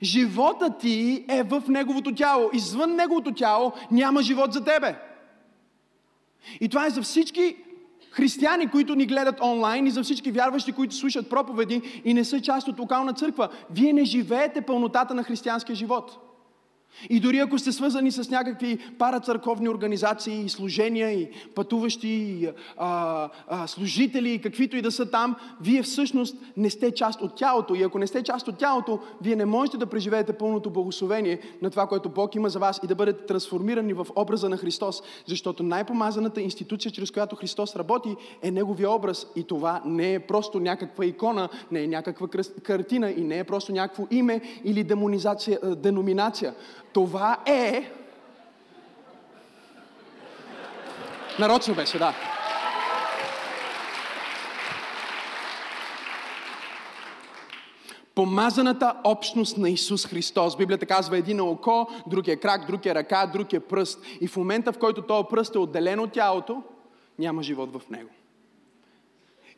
[0.03, 2.51] Живота ти е в Неговото тяло.
[2.53, 4.97] Извън Неговото тяло няма живот за тебе.
[6.61, 7.57] И това е за всички
[8.11, 12.41] християни, които ни гледат онлайн и за всички вярващи, които слушат проповеди и не са
[12.41, 13.49] част от локална църква.
[13.71, 16.26] Вие не живеете пълнотата на християнския живот.
[17.11, 23.67] И дори ако сте свързани с някакви парацърковни организации, служения и пътуващи и, а, а,
[23.67, 27.75] служители и каквито и да са там, вие всъщност не сте част от тялото.
[27.75, 31.71] И ако не сте част от тялото, вие не можете да преживеете пълното благословение на
[31.71, 35.03] това, което Бог има за вас и да бъдете трансформирани в образа на Христос.
[35.27, 39.27] Защото най-помазаната институция, чрез която Христос работи, е Неговия образ.
[39.37, 42.29] И това не е просто някаква икона, не е някаква
[42.63, 46.55] картина и не е просто някакво име или демонизация, деноминация.
[46.97, 47.91] Това е...
[51.39, 52.15] Нарочно беше, да.
[58.15, 60.57] Помазаната общност на Исус Христос.
[60.57, 64.05] Библията казва един е око, друг е крак, друг е ръка, друг е пръст.
[64.21, 66.63] И в момента, в който този пръст е отделен от тялото,
[67.19, 68.11] няма живот в него.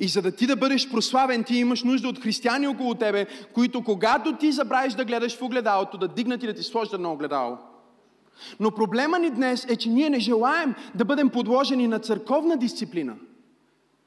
[0.01, 3.85] И за да ти да бъдеш прославен, ти имаш нужда от християни около тебе, които
[3.85, 7.59] когато ти забравиш да гледаш в огледалото, да дигнат и да ти сложат на огледало.
[8.61, 13.15] Но проблема ни днес е, че ние не желаем да бъдем подложени на църковна дисциплина.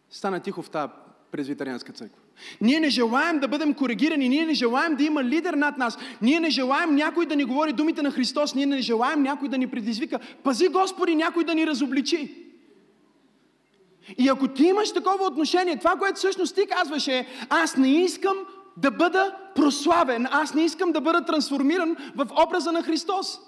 [0.09, 0.91] Стана тихо в тази
[1.31, 2.21] презвитарианска църква.
[2.61, 6.39] Ние не желаем да бъдем коригирани, ние не желаем да има лидер над нас, ние
[6.39, 9.67] не желаем някой да ни говори думите на Христос, ние не желаем някой да ни
[9.67, 10.19] предизвика.
[10.43, 12.50] Пази Господи, някой да ни разобличи.
[14.17, 18.37] И ако ти имаш такова отношение, това, което всъщност ти казваш е, аз не искам
[18.77, 23.39] да бъда прославен, аз не искам да бъда трансформиран в образа на Христос.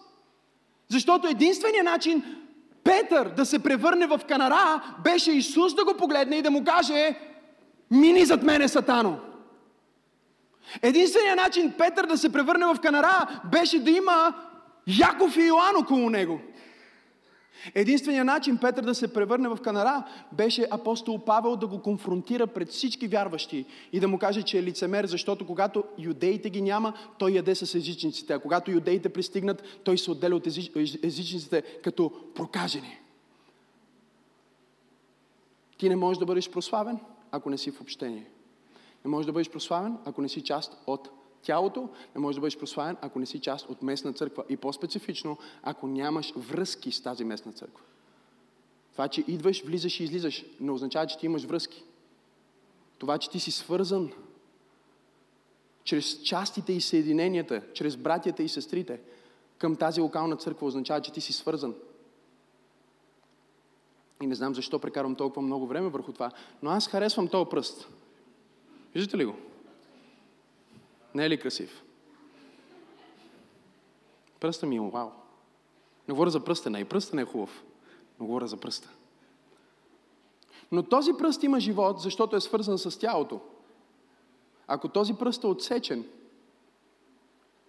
[0.88, 2.24] Защото единственият начин
[2.84, 7.16] Петър да се превърне в канара беше Исус да го погледне и да му каже
[7.92, 9.18] мини зад мене, Сатано.
[10.82, 14.34] Единственият начин Петър да се превърне в канара беше да има
[14.88, 16.40] Яков и Йоан около него.
[17.76, 22.70] Единственият начин Петър да се превърне в канара беше апостол Павел да го конфронтира пред
[22.70, 27.32] всички вярващи и да му каже, че е лицемер, защото когато юдеите ги няма, той
[27.32, 30.48] яде с езичниците, а когато юдеите пристигнат, той се отделя от
[31.04, 33.00] езичниците като прокажени.
[35.78, 37.00] Ти не можеш да бъдеш прославен,
[37.32, 38.26] ако не си в общение.
[39.06, 41.10] Не можеш да бъдеш прославен, ако не си част от
[41.44, 44.44] тялото, не можеш да бъдеш прославен, ако не си част от местна църква.
[44.50, 47.84] И по-специфично, ако нямаш връзки с тази местна църква.
[48.92, 51.84] Това, че идваш, влизаш и излизаш, не означава, че ти имаш връзки.
[52.98, 54.12] Това, че ти си свързан
[55.84, 59.00] чрез частите и съединенията, чрез братята и сестрите
[59.58, 61.76] към тази локална църква, означава, че ти си свързан.
[64.22, 67.88] И не знам защо прекарвам толкова много време върху това, но аз харесвам този пръст.
[68.94, 69.36] Виждате ли го?
[71.16, 71.84] Не е ли красив?
[74.40, 75.10] Пръста ми е вау.
[76.08, 77.64] Не говоря за пръста, не и пръста не е хубав,
[78.20, 78.90] но говоря за пръста.
[80.72, 83.40] Но този пръст има живот, защото е свързан с тялото.
[84.68, 86.06] Ако този пръст е отсечен,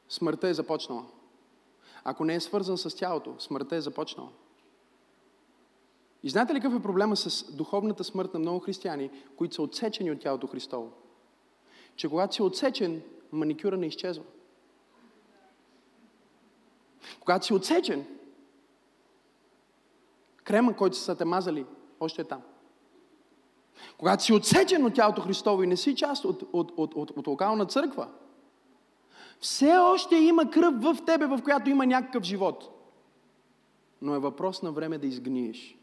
[0.08, 1.04] смъртта е започнала.
[2.04, 4.28] Ако не е свързан с тялото, смъртта е започнала.
[6.22, 10.10] И знаете ли какъв е проблема с духовната смърт на много християни, които са отсечени
[10.10, 10.92] от тялото Христово?
[11.96, 13.02] Че когато си отсечен,
[13.34, 14.24] маникюра не изчезва.
[17.20, 18.06] Когато си отсечен,
[20.44, 21.66] крема, който са те мазали,
[22.00, 22.42] още е там.
[23.98, 27.26] Когато си отсечен от тялото Христово и не си част от, от, от, от, от
[27.26, 28.08] локална църква,
[29.40, 32.70] все още има кръв в тебе, в която има някакъв живот.
[34.02, 35.78] Но е въпрос на време да изгниеш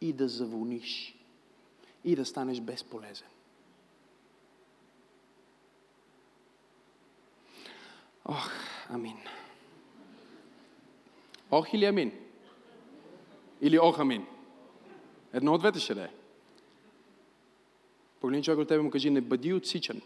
[0.00, 1.18] и да завониш
[2.04, 3.28] и да станеш безполезен.
[8.24, 8.50] Ох,
[8.88, 9.16] амин.
[11.50, 12.12] Ох или амин?
[13.60, 14.26] Или ох амин?
[15.32, 16.08] Едно от двете ще да е.
[18.20, 20.00] Погледни човек от тебе му кажи, не бъди отсичан.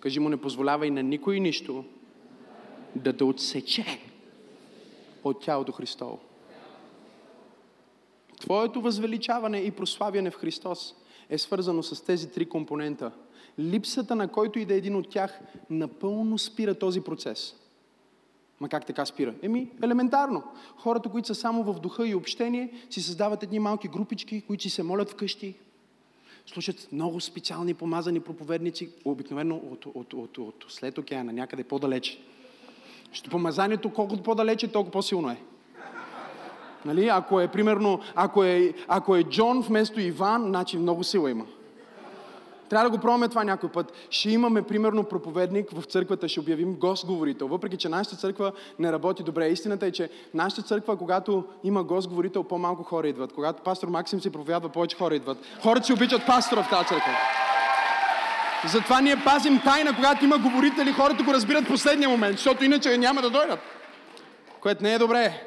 [0.00, 1.84] Кажи му, не позволявай на никой нищо
[2.94, 4.00] да те отсече
[5.24, 6.20] от тялото Христово.
[8.40, 10.94] Твоето възвеличаване и прославяне в Христос
[11.30, 13.12] е свързано с тези три компонента.
[13.58, 17.54] Липсата на който и да е един от тях напълно спира този процес.
[18.60, 19.34] Ма как така спира?
[19.42, 20.42] Еми, елементарно.
[20.76, 24.70] Хората, които са само в духа и общение, си създават едни малки групички, които си
[24.70, 25.54] се молят вкъщи,
[26.46, 32.18] слушат много специални помазани проповедници, обикновено от, от, от, от след океана, някъде по-далече.
[33.10, 35.42] Защото помазанието колкото по-далече, толкова по-силно е.
[36.84, 37.08] Нали?
[37.08, 41.44] Ако е, примерно, ако е, ако е Джон вместо Иван, значи много сила има.
[42.68, 43.92] Трябва да го пробваме това някой път.
[44.10, 47.48] Ще имаме, примерно, проповедник в църквата, ще обявим гост-говорител.
[47.48, 49.48] Въпреки, че нашата църква не работи добре.
[49.48, 53.32] Истината е, че нашата църква, когато има гост-говорител, по-малко хора идват.
[53.32, 55.38] Когато пастор Максим се проповядва, повече хора идват.
[55.62, 57.12] Хората си обичат пастора в тази църква.
[58.64, 62.98] Затова ние пазим тайна, когато има говорители, хората го разбират в последния момент, защото иначе
[62.98, 63.60] няма да дойдат.
[64.60, 65.42] Което не е добре.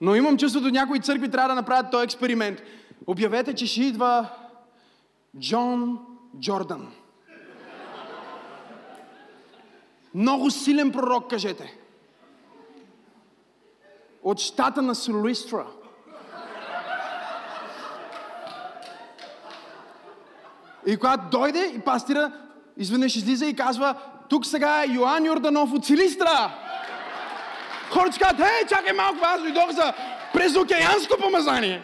[0.00, 2.62] Но имам чувството, някои църкви трябва да направят този експеримент.
[3.06, 4.28] Обявете, че ще идва
[5.38, 5.98] Джон
[6.40, 6.92] Джордан.
[10.14, 11.78] Много силен пророк, кажете.
[14.22, 15.66] От щата на Сулистра.
[20.86, 22.32] И когато дойде и пастира,
[22.76, 23.94] изведнъж излиза и казва,
[24.28, 26.54] тук сега е Йоан Йорданов от Силистра.
[27.90, 29.94] Хората си казват, хей, чакай малко, аз дойдох за
[30.32, 31.82] презокеанско помазание.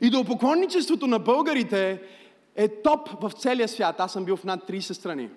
[0.00, 2.02] И до поклонничеството на българите
[2.56, 4.00] е топ в целия свят.
[4.00, 5.30] Аз съм бил в над 30 страни.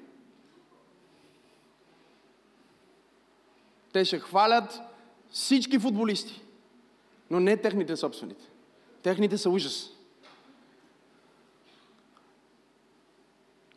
[3.94, 4.80] Те ще хвалят
[5.32, 6.42] всички футболисти,
[7.30, 8.46] но не техните собствените.
[9.04, 9.90] Техните са ужас.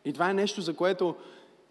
[0.05, 1.15] И това е нещо, за което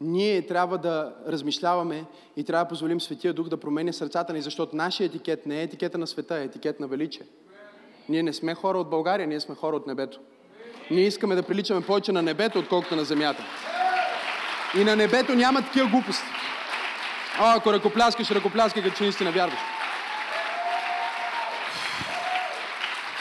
[0.02, 2.04] ние трябва да размишляваме
[2.36, 5.62] и трябва да позволим Светия Дух да променя сърцата ни, защото нашия етикет не е
[5.62, 7.26] етикета на света, е етикет на величие.
[8.08, 10.20] Ние не сме хора от България, ние сме хора от небето.
[10.90, 13.44] Ние искаме да приличаме повече на небето, отколкото на земята.
[14.78, 16.26] И на небето няма такива глупости.
[17.40, 19.60] О, ако ръкопляскаш, ръкопляскай, като че наистина вярваш.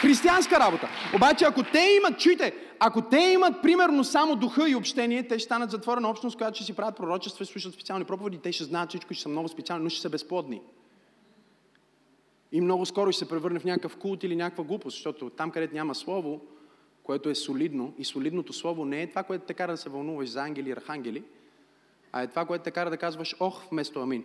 [0.02, 0.88] Християнска работа.
[1.14, 2.52] Обаче, ако те имат, чуйте,
[2.84, 6.64] ако те имат примерно само духа и общение, те ще станат затворена общност, която ще
[6.64, 9.90] си правят пророчества, слушат специални проповеди, те ще знаят всичко, ще са много специални, но
[9.90, 10.60] ще са безплодни.
[12.52, 15.74] И много скоро ще се превърне в някакъв култ или някаква глупост, защото там, където
[15.74, 16.40] няма слово,
[17.02, 20.28] което е солидно, и солидното слово не е това, което те кара да се вълнуваш
[20.28, 21.24] за ангели и архангели,
[22.12, 24.24] а е това, което те кара да казваш ох вместо амин.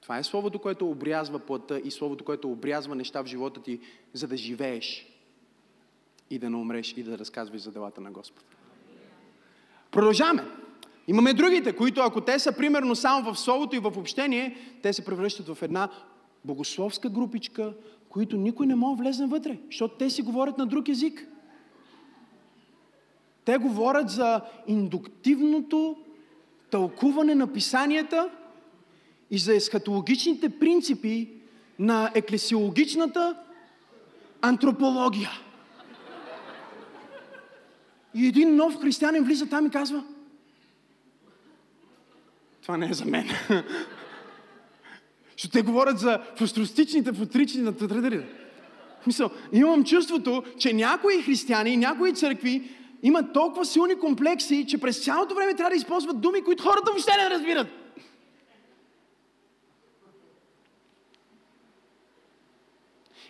[0.00, 3.80] Това е Словото, което обрязва плътта и Словото, което обрязва неща в живота ти,
[4.12, 5.15] за да живееш
[6.30, 8.44] и да не умреш и да разказваш за делата на Господ.
[9.90, 10.44] Продължаваме.
[11.08, 15.04] Имаме другите, които ако те са примерно само в Словото и в общение, те се
[15.04, 15.88] превръщат в една
[16.44, 17.72] богословска групичка,
[18.08, 21.26] които никой не може да влезе вътре, защото те си говорят на друг език.
[23.44, 25.96] Те говорят за индуктивното
[26.70, 28.30] тълкуване на писанията
[29.30, 31.30] и за есхатологичните принципи
[31.78, 33.36] на еклесиологичната
[34.42, 35.30] антропология.
[38.16, 40.04] И един нов християнин влиза там и казва,
[42.62, 43.28] това не е за мен.
[45.32, 47.74] Защото те говорят за фастростичните, футрични на
[49.06, 52.70] Мисъл, имам чувството, че някои християни, някои църкви
[53.02, 57.12] имат толкова силни комплекси, че през цялото време трябва да използват думи, които хората въобще
[57.16, 57.68] не разбират.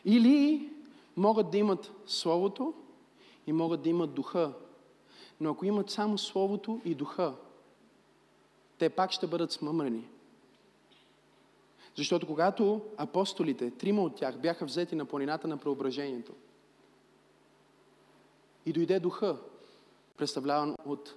[0.04, 0.68] Или
[1.16, 2.74] могат да имат Словото
[3.46, 4.52] и могат да имат духа,
[5.40, 7.34] Но ако имат само Словото и Духа,
[8.78, 10.08] те пак ще бъдат смъмрени.
[11.94, 16.32] Защото когато апостолите, трима от тях, бяха взети на планината на преображението,
[18.66, 19.36] и дойде духа,
[20.16, 21.14] представляван от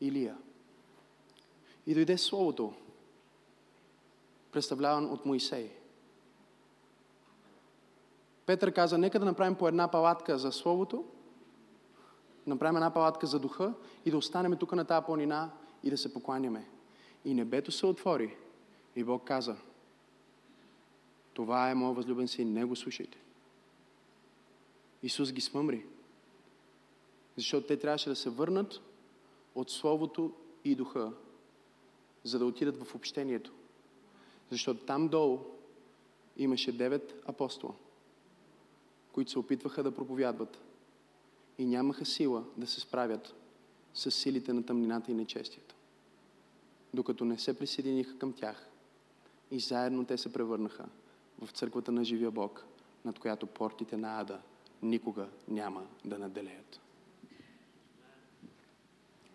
[0.00, 0.36] Илия.
[1.86, 2.74] И дойде Словото,
[4.52, 5.70] представляван от Моисей.
[8.46, 11.04] Петър каза, нека да направим по една палатка за Словото,
[12.50, 13.74] направим една палатка за духа
[14.04, 15.50] и да останем тук на тази планина
[15.82, 16.68] и да се покланяме.
[17.24, 18.36] И небето се отвори
[18.96, 19.56] и Бог каза,
[21.34, 23.18] това е моят възлюбен син, не го слушайте.
[25.02, 25.86] Исус ги смъмри.
[27.36, 28.80] Защото те трябваше да се върнат
[29.54, 30.32] от Словото
[30.64, 31.12] и Духа,
[32.24, 33.52] за да отидат в общението.
[34.50, 35.38] Защото там долу
[36.36, 37.74] имаше девет апостола,
[39.12, 40.69] които се опитваха да проповядват
[41.58, 43.34] и нямаха сила да се справят
[43.94, 45.74] с силите на тъмнината и нечестието.
[46.94, 48.66] Докато не се присъединиха към тях
[49.50, 50.84] и заедно те се превърнаха
[51.42, 52.64] в църквата на живия Бог,
[53.04, 54.40] над която портите на ада
[54.82, 56.80] никога няма да наделеят.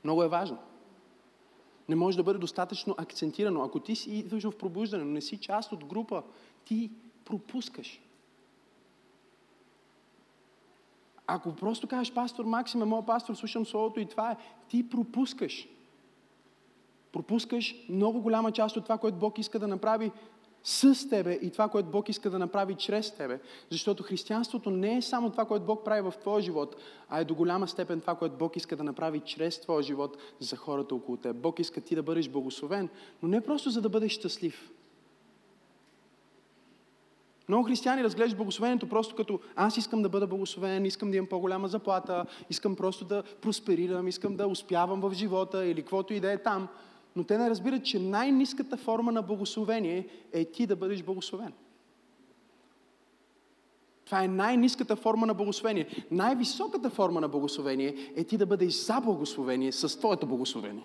[0.04, 0.58] Много е важно.
[1.90, 3.64] Не може да бъде достатъчно акцентирано.
[3.64, 6.24] Ако ти си идваш в пробуждане, но не си част от група,
[6.66, 6.92] ти
[7.26, 8.02] пропускаш.
[11.28, 15.68] Ако просто кажеш, пастор Максим е моят пастор, слушам Словото и това е, ти пропускаш.
[17.12, 20.12] Пропускаш много голяма част от това, което Бог иска да направи
[20.64, 23.40] с тебе и това, което Бог иска да направи чрез тебе.
[23.70, 26.76] Защото християнството не е само това, което Бог прави в твоя живот,
[27.10, 30.56] а е до голяма степен това, което Бог иска да направи чрез твоя живот за
[30.56, 31.36] хората около теб.
[31.36, 32.90] Бог иска ти да бъдеш благословен,
[33.24, 34.72] но не просто за да бъдеш щастлив.
[37.48, 41.68] Много християни разглеждат благословението просто като аз искам да бъда благословен, искам да имам по-голяма
[41.68, 46.38] заплата, искам просто да просперирам, искам да успявам в живота или каквото и да е
[46.38, 46.68] там
[47.16, 51.54] но те не разбират, че най-низката форма на благословение е ти да бъдеш благословен.
[54.06, 56.06] Това е най-низката форма на благословение.
[56.12, 60.84] Най-високата форма на благословение е ти да бъдеш за благословение с твоето благословение.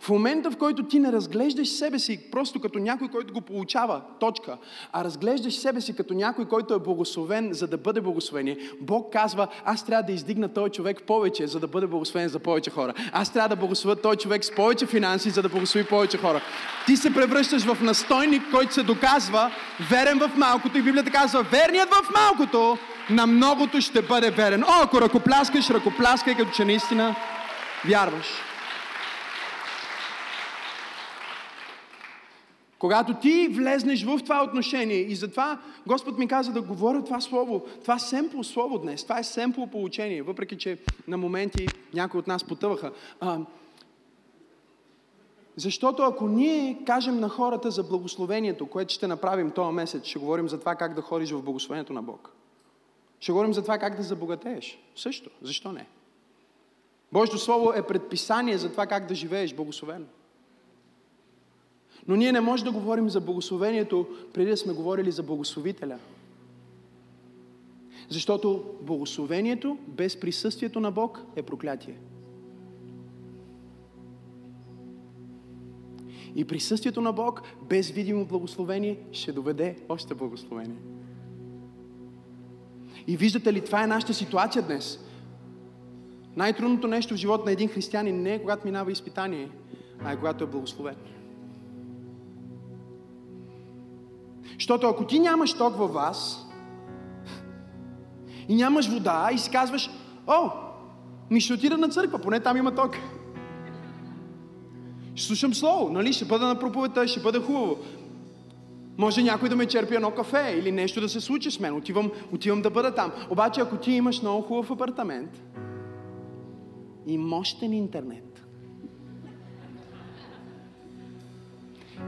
[0.00, 4.02] В момента, в който ти не разглеждаш себе си просто като някой, който го получава,
[4.20, 4.56] точка,
[4.92, 9.48] а разглеждаш себе си като някой, който е благословен, за да бъде благословение, Бог казва,
[9.64, 12.94] аз трябва да издигна този човек повече, за да бъде благословен за повече хора.
[13.12, 16.40] Аз трябва да благословя този човек с повече финанси, за да благослови повече хора.
[16.86, 19.50] Ти се превръщаш в настойник, който се доказва
[19.90, 22.78] верен в малкото и Библията казва, верният в малкото
[23.10, 24.62] на многото ще бъде верен.
[24.62, 27.14] О, ако ръкопляскаш, ръкопляскай, като че наистина
[27.84, 28.47] вярваш.
[32.78, 37.64] Когато ти влезнеш в това отношение и затова Господ ми каза да говоря това слово,
[37.80, 42.44] това семпло слово днес, това е семпло получение, въпреки че на моменти някои от нас
[42.44, 42.92] потъваха.
[43.20, 43.38] А,
[45.56, 50.48] защото ако ние кажем на хората за благословението, което ще направим този месец, ще говорим
[50.48, 52.30] за това как да ходиш в благословението на Бог.
[53.20, 54.78] Ще говорим за това как да забогатееш.
[54.96, 55.30] Също.
[55.42, 55.86] Защо не?
[57.12, 60.04] Божието Слово е предписание за това как да живееш благословено.
[62.08, 65.98] Но ние не можем да говорим за благословението, преди да сме говорили за благословителя.
[68.08, 71.94] Защото благословението без присъствието на Бог е проклятие.
[76.34, 80.76] И присъствието на Бог без видимо благословение ще доведе още благословение.
[83.06, 85.04] И виждате ли, това е нашата ситуация днес.
[86.36, 89.50] Най-трудното нещо в живота на един християнин не е когато минава изпитание,
[90.04, 90.96] а е когато е благословен.
[94.58, 96.46] Защото ако ти нямаш ток във вас
[98.48, 99.90] и нямаш вода и си казваш,
[100.26, 100.50] о,
[101.30, 102.96] ми ще отида на църква, поне там има ток.
[105.14, 106.12] Ще слушам слово, нали?
[106.12, 107.76] Ще бъда на проповедта, ще бъде хубаво.
[108.98, 111.76] Може някой да ме черпи едно кафе или нещо да се случи с мен.
[111.76, 113.12] Отивам, отивам да бъда там.
[113.30, 115.42] Обаче, ако ти имаш много хубав апартамент
[117.06, 118.27] и мощен интернет,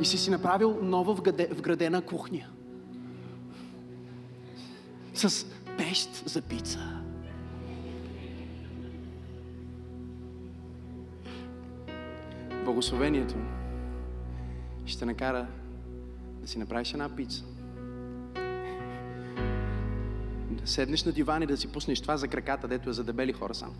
[0.00, 1.14] и си си направил нова
[1.50, 2.46] вградена кухня.
[5.14, 5.46] С
[5.78, 6.78] пещ за пица.
[12.64, 13.34] Благословението
[14.86, 15.46] ще накара
[16.40, 17.44] да си направиш една пица.
[20.50, 23.32] Да седнеш на диван и да си пуснеш това за краката, дето е за дебели
[23.32, 23.74] хора само.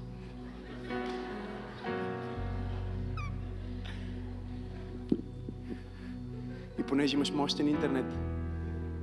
[7.01, 8.05] Понеже имаш мощен интернет,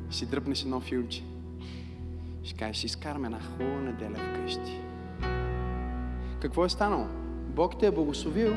[0.09, 1.23] ще си дръпнеш едно филмче.
[2.43, 4.81] Ще кажеш, изкараме една хубава неделя вкъщи.
[6.41, 7.07] какво е станало?
[7.47, 8.55] Бог те е благословил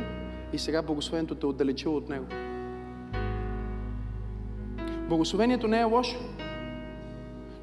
[0.52, 2.26] и сега благословението те е отдалечило от Него.
[5.08, 6.18] Благословението не е лошо.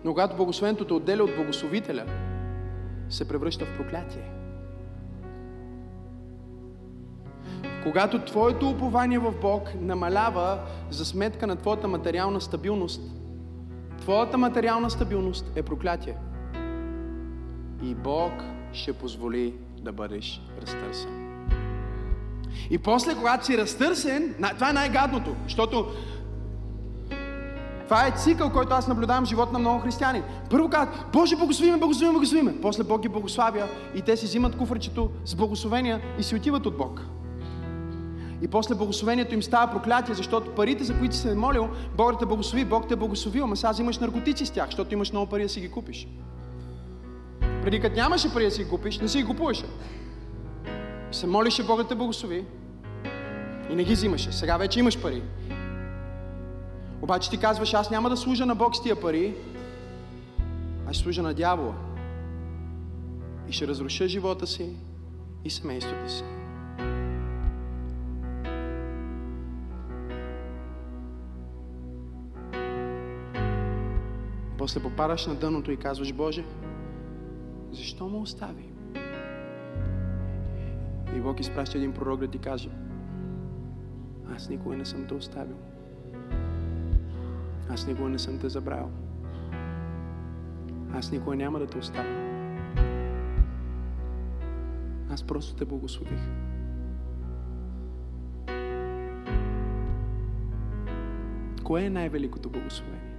[0.05, 2.05] Но когато благословението те отделя от благословителя,
[3.09, 4.36] се превръща в проклятие.
[7.87, 10.59] Когато твоето упование в Бог намалява
[10.89, 13.01] за сметка на твоята материална стабилност,
[14.01, 16.17] твоята материална стабилност е проклятие.
[17.83, 18.31] И Бог
[18.73, 21.09] ще позволи да бъдеш разтърсен.
[22.69, 25.85] И после, когато си разтърсен, това е най-гадното, защото
[27.83, 30.23] това е цикъл, който аз наблюдавам в живота на много християни.
[30.49, 32.61] Първо казват, Боже, благослови ме, благослови ме, благослови ме.
[32.61, 36.77] После Бог ги благославя и те си взимат куфърчето с благословения и си отиват от
[36.77, 37.01] Бог.
[38.41, 42.25] И после благословението им става проклятие, защото парите, за които си се молил, Бог те
[42.25, 45.43] благослови, Бог те е благословил, ама сега взимаш наркотици с тях, защото имаш много пари
[45.43, 46.07] да си ги купиш.
[47.41, 49.65] Преди като нямаше пари да си ги купиш, не си ги купуваше.
[51.11, 52.45] Се молише Бог да те благослови
[53.69, 54.31] и не ги взимаше.
[54.31, 55.23] Сега вече имаш пари.
[57.01, 59.35] Обаче ти казваш, аз няма да служа на Бог с тия пари,
[60.87, 61.73] а ще служа на дявола.
[63.49, 64.69] И ще разруша живота си
[65.45, 66.23] и семейството си.
[74.67, 76.45] После попадаш на дъното и казваш, Боже,
[77.71, 78.73] защо ме остави?
[81.15, 82.69] И Бог изпраща един пророк да ти каже,
[84.35, 85.57] аз никога не съм те оставил.
[87.69, 88.89] Аз никога не съм те забравил.
[90.93, 92.15] Аз никога няма да те оставя.
[95.09, 96.21] Аз просто те благослових.
[101.63, 103.16] Кое е най-великото благословение?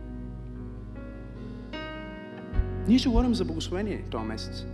[2.88, 4.66] Ние ще говорим за благословение този месец.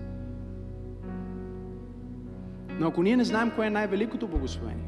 [2.78, 4.84] Но ако ние не знаем кое е най-великото благословение,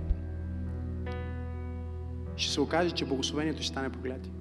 [2.36, 4.32] ще се окаже, че благословението ще стане проклятие.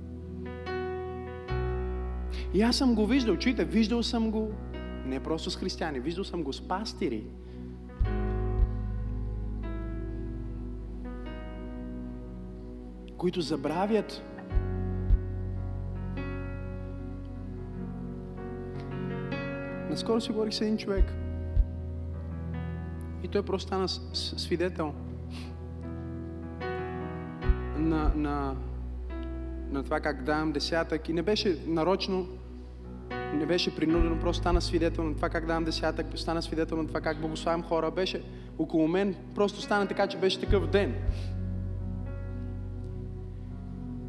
[2.53, 4.51] И аз съм го виждал, чуйте, виждал съм го
[5.05, 7.23] не просто с християни, виждал съм го с пастири.
[13.17, 14.21] които забравят
[19.95, 21.05] Наскоро си говорих с един човек.
[23.23, 24.93] И той просто стана свидетел
[27.77, 28.55] на, на,
[29.69, 31.09] на това как давам десятък.
[31.09, 32.27] И не беше нарочно,
[33.33, 37.01] не беше принудено, просто стана свидетел на това как давам десятък, стана свидетел на това
[37.01, 37.91] как благославям хора.
[37.91, 38.23] Беше
[38.57, 40.95] около мен, просто стана така, че беше такъв ден.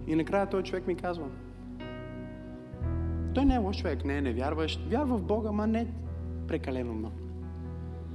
[0.07, 1.26] И накрая този човек ми казва,
[3.37, 4.80] той не е лош човек, не е невярващ.
[4.91, 5.87] Вярва в Бога, ма не
[6.49, 7.14] прекалено много.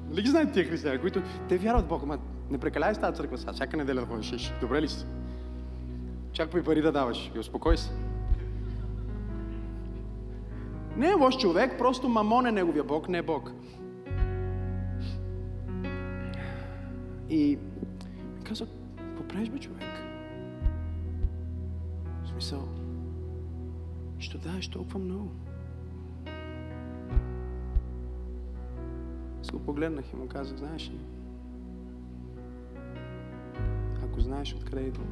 [0.10, 2.18] Нали ги знаете тия християни, които те вярват в Бога, ма
[2.50, 4.54] не прекаляй с тази църква сега, всяка неделя да ходиш.
[4.62, 5.06] Добре ли си?
[6.32, 7.92] Чакай пари да даваш и успокой се.
[10.98, 13.52] Не е лош човек, просто мамон е неговия Бог, не е Бог.
[17.30, 17.58] И
[18.44, 18.68] казва,
[18.98, 19.84] какво правиш бе човек?
[22.24, 22.81] В смисъл,
[24.22, 25.32] Що даваш толкова много?
[29.42, 31.00] Аз го погледнах и му казах, знаеш ли,
[34.04, 35.08] ако знаеш откъде идвам,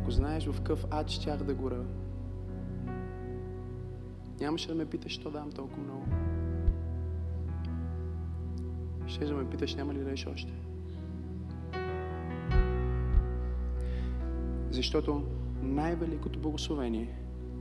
[0.00, 1.84] ако знаеш в какъв ад щях да гора,
[4.40, 6.04] нямаше да ме питаш, що давам толкова много.
[9.06, 10.67] Ще да ме питаш, няма ли да още.
[14.78, 15.22] Защото
[15.62, 17.08] най-великото благословение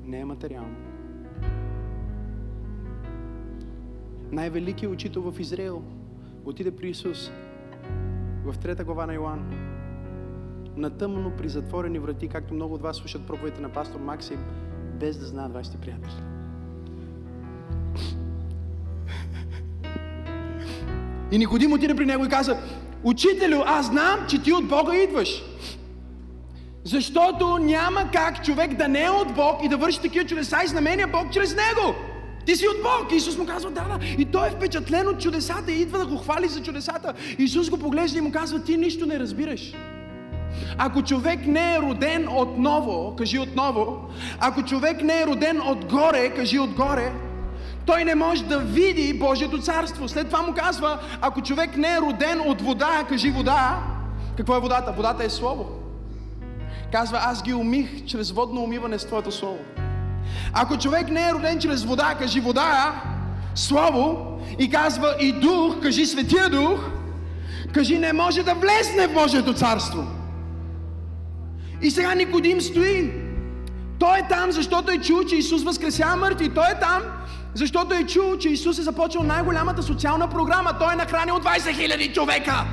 [0.04, 0.76] не е материално.
[4.32, 5.84] Най-великият учител в Израел
[6.46, 7.32] отиде при Исус
[8.46, 9.52] в трета глава на Йоан.
[10.76, 14.40] Натъмно при затворени врати, както много от вас слушат проповедите на пастор Максим,
[15.00, 16.14] без да знаят вашите приятели.
[21.32, 22.58] И Никодим отиде при него и каза,
[23.04, 25.44] Учителю, аз знам, че ти от Бога идваш.
[26.88, 30.68] Защото няма как човек да не е от Бог и да върши такива чудеса и
[30.68, 31.96] знамения Бог чрез него.
[32.46, 33.12] Ти си от Бог.
[33.12, 34.06] Исус му казва, да, да.
[34.18, 37.14] И той е впечатлен от чудесата и идва да го хвали за чудесата.
[37.40, 39.74] Исус го поглежда и му казва, ти нищо не разбираш.
[40.78, 44.10] Ако човек не е роден отново, кажи отново,
[44.40, 47.12] ако човек не е роден отгоре, кажи отгоре,
[47.86, 50.10] той не може да види Божието царство.
[50.10, 53.80] След това му казва, ако човек не е роден от вода, кажи вода.
[54.38, 54.92] Какво е водата?
[54.92, 55.87] Водата е Слово.
[56.92, 59.60] Казва, аз ги умих чрез водно умиване с Твоето Слово.
[60.54, 63.02] Ако човек не е роден чрез вода, кажи вода,
[63.56, 64.26] слово,
[64.60, 66.80] и казва и дух, кажи светия дух,
[67.74, 70.08] кажи не може да влезне в Божието царство.
[71.82, 73.14] И сега Никодим стои.
[74.00, 76.50] Той е там, защото е чул, че Исус възкресява мъртви.
[76.50, 77.02] Той е там,
[77.54, 80.78] защото е чул, че Исус е започнал най-голямата социална програма.
[80.80, 82.66] Той е нахранил 20 000 човека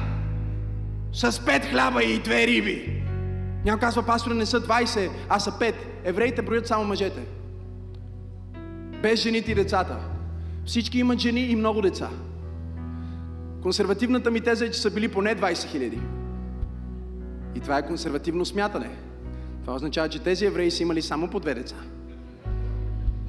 [1.13, 2.94] с пет хляба и две риби.
[3.65, 5.75] Някой казва, пастора, не са 20, а са 5.
[6.05, 7.21] Евреите броят само мъжете.
[9.03, 9.97] Без жените и децата.
[10.67, 12.09] Всички имат жени и много деца.
[13.63, 16.01] Консервативната ми теза е, че са били поне 20 хиляди.
[17.55, 18.91] И това е консервативно смятане.
[19.61, 21.77] Това означава, че тези евреи са имали само по две деца.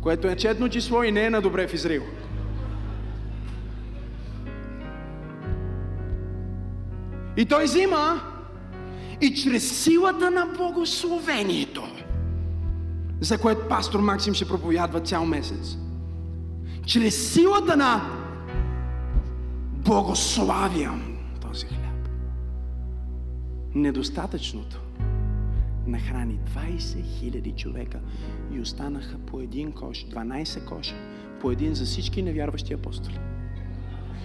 [0.01, 2.03] Което е четно число и не е на добре в Израил.
[7.37, 8.21] И той взима
[9.25, 11.83] и чрез силата на благословението,
[13.21, 15.77] за което пастор Максим ще проповядва цял месец,
[16.85, 18.01] чрез силата на
[19.85, 22.09] благославям този хляб.
[23.75, 24.79] Недостатъчното
[25.87, 27.99] нахрани 20 000 човека
[28.53, 30.95] и останаха по един кош, 12 коша,
[31.41, 33.19] по един за всички невярващи апостоли.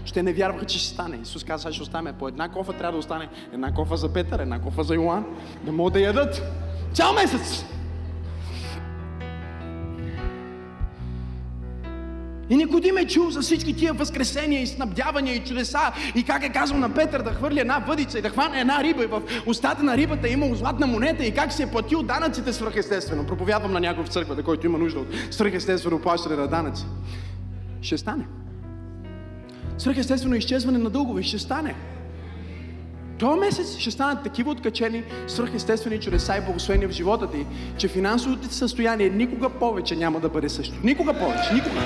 [0.04, 1.18] Ще не вярваха, че ще стане.
[1.22, 4.60] Исус каза, ще остане по една кофа, трябва да остане една кофа за Петър, една
[4.60, 5.24] кофа за Йоан,
[5.64, 6.42] да могат да ядат.
[6.92, 7.64] Цял месец!
[12.50, 16.48] И Никодим е чул за всички тия възкресения и снабдявания и чудеса и как е
[16.48, 19.82] казал на Петър да хвърли една въдица и да хване една риба и в устата
[19.82, 23.26] на рибата е имал златна монета и как се е платил данъците свръхестествено.
[23.26, 26.84] Проповядвам на някой в църквата, който има нужда от свръхестествено плащане на данъци.
[27.82, 28.24] Ще стане.
[29.80, 31.74] Свръхестествено изчезване на дългове ще стане.
[33.18, 37.46] Този месец ще станат такива откачени, свръхестествени чудеса и благословения в живота ти,
[37.78, 40.74] че финансовото ти състояние никога повече няма да бъде също.
[40.84, 41.80] Никога повече, никога.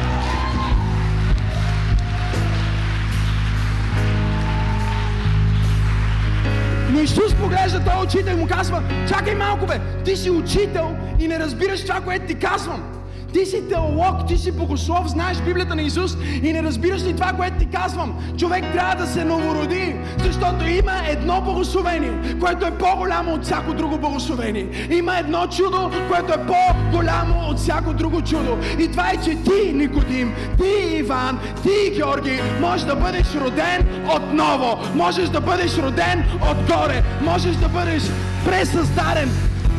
[6.90, 11.28] Но Исус поглежда този учител и му казва, чакай малко бе, ти си учител и
[11.28, 12.93] не разбираш това, което ти казвам.
[13.35, 17.32] Ти си теолог, ти си богослов, знаеш Библията на Исус и не разбираш ли това,
[17.32, 18.14] което ти казвам.
[18.39, 23.99] Човек трябва да се новороди, защото има едно благословение, което е по-голямо от всяко друго
[23.99, 24.89] благословение.
[24.91, 28.59] Има едно чудо, което е по-голямо от всяко друго чудо.
[28.78, 34.78] И това е, че ти, Никодим, ти, Иван, ти, Георги, можеш да бъдеш роден отново.
[34.95, 37.03] Можеш да бъдеш роден отгоре.
[37.22, 38.03] Можеш да бъдеш
[38.45, 39.30] пресъздаден,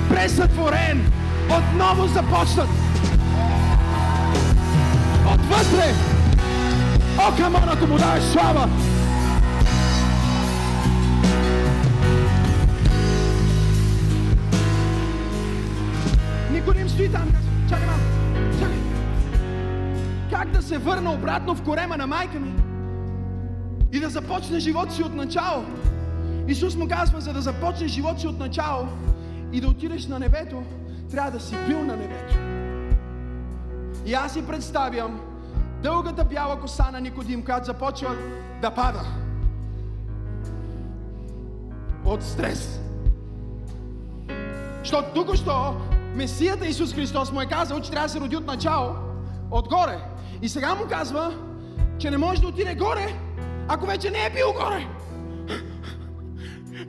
[0.09, 1.11] пресътворен,
[1.49, 2.84] отново започнат
[5.45, 5.93] отвътре.
[7.17, 8.69] О, камон, ако му даваш слава!
[16.51, 17.31] Никой не им стои там.
[17.69, 18.01] Чакай малко.
[18.59, 18.77] Чакай.
[20.31, 22.53] Как да се върна обратно в корема на майка ми
[23.91, 25.65] и да започне живот си от начало?
[26.47, 28.87] Исус му казва, за да започнеш живот си от начало
[29.53, 30.63] и да отидеш на небето,
[31.11, 32.35] трябва да си бил на небето.
[34.05, 35.19] И аз си представям
[35.83, 38.15] дългата бяла коса на Никодим, която започва
[38.61, 39.01] да пада.
[42.05, 42.79] От стрес.
[44.79, 45.75] Защото тук що
[46.15, 48.95] Месията Исус Христос му е казал, че трябва да се роди от начало,
[49.51, 49.99] отгоре.
[50.41, 51.33] И сега му казва,
[51.97, 53.19] че не може да отиде горе,
[53.67, 54.87] ако вече не е бил горе.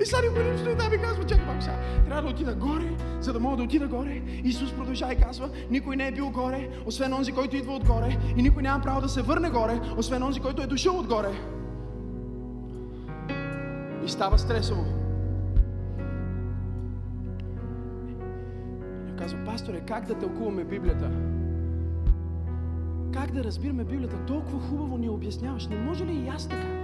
[0.01, 3.32] И сега Никодим стои там и казва, чакай малко сега, трябва да отида горе, за
[3.32, 4.22] да мога да отида горе.
[4.45, 8.18] Исус продължава и казва, никой не е бил горе, освен онзи, който идва отгоре.
[8.37, 11.32] И никой няма право да се върне горе, освен онзи, който е дошъл отгоре.
[14.05, 14.84] И става стресово.
[19.09, 21.11] И казва, пасторе, как да тълкуваме Библията?
[23.12, 24.16] Как да разбираме Библията?
[24.26, 25.66] Толкова хубаво ни обясняваш.
[25.66, 26.76] Не може ли и аз така?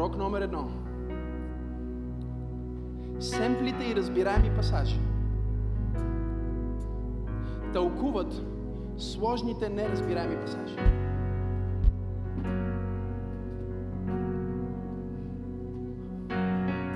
[0.00, 0.68] Урок номер едно.
[3.18, 5.00] Семплите и разбираеми пасажи
[7.72, 8.42] тълкуват
[8.96, 10.76] сложните неразбираеми пасажи.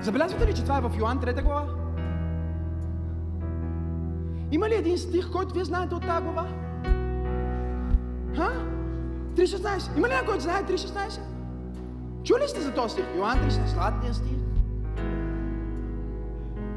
[0.01, 1.67] Забелязвате ли, че това е в Йоан 3 глава?
[4.51, 6.47] Има ли един стих, който вие знаете от тази глава?
[8.35, 8.51] Ха?
[9.35, 9.97] 3.16.
[9.97, 11.34] Има ли някой, който знае 3.16?
[12.25, 13.05] Чули сте за този стих?
[13.15, 14.37] Йоан 3, сладния стих.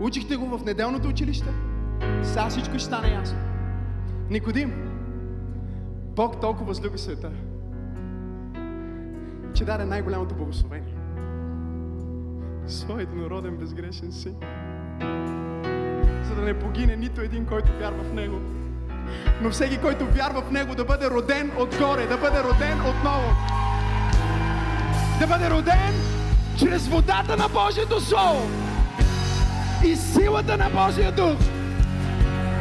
[0.00, 1.48] Учихте го в неделното училище.
[2.22, 3.38] Сега всичко ще стане ясно.
[4.30, 4.72] Никодим,
[6.16, 7.30] Бог толкова възлюби света,
[9.54, 10.94] че даде най-голямото благословение.
[12.66, 14.34] Своят народен безгрешен син.
[16.22, 18.40] За да не погине нито един, който вярва в Него.
[19.42, 23.58] Но всеки, който вярва в Него, да бъде роден отгоре, да бъде роден отново.
[25.20, 25.94] Да бъде роден
[26.58, 28.50] чрез водата на Божието Слово
[29.84, 31.38] и силата на Божия Дух.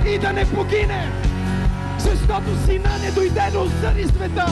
[0.08, 1.12] И да не погине,
[2.00, 4.46] защото Сина не дойде да осъди света,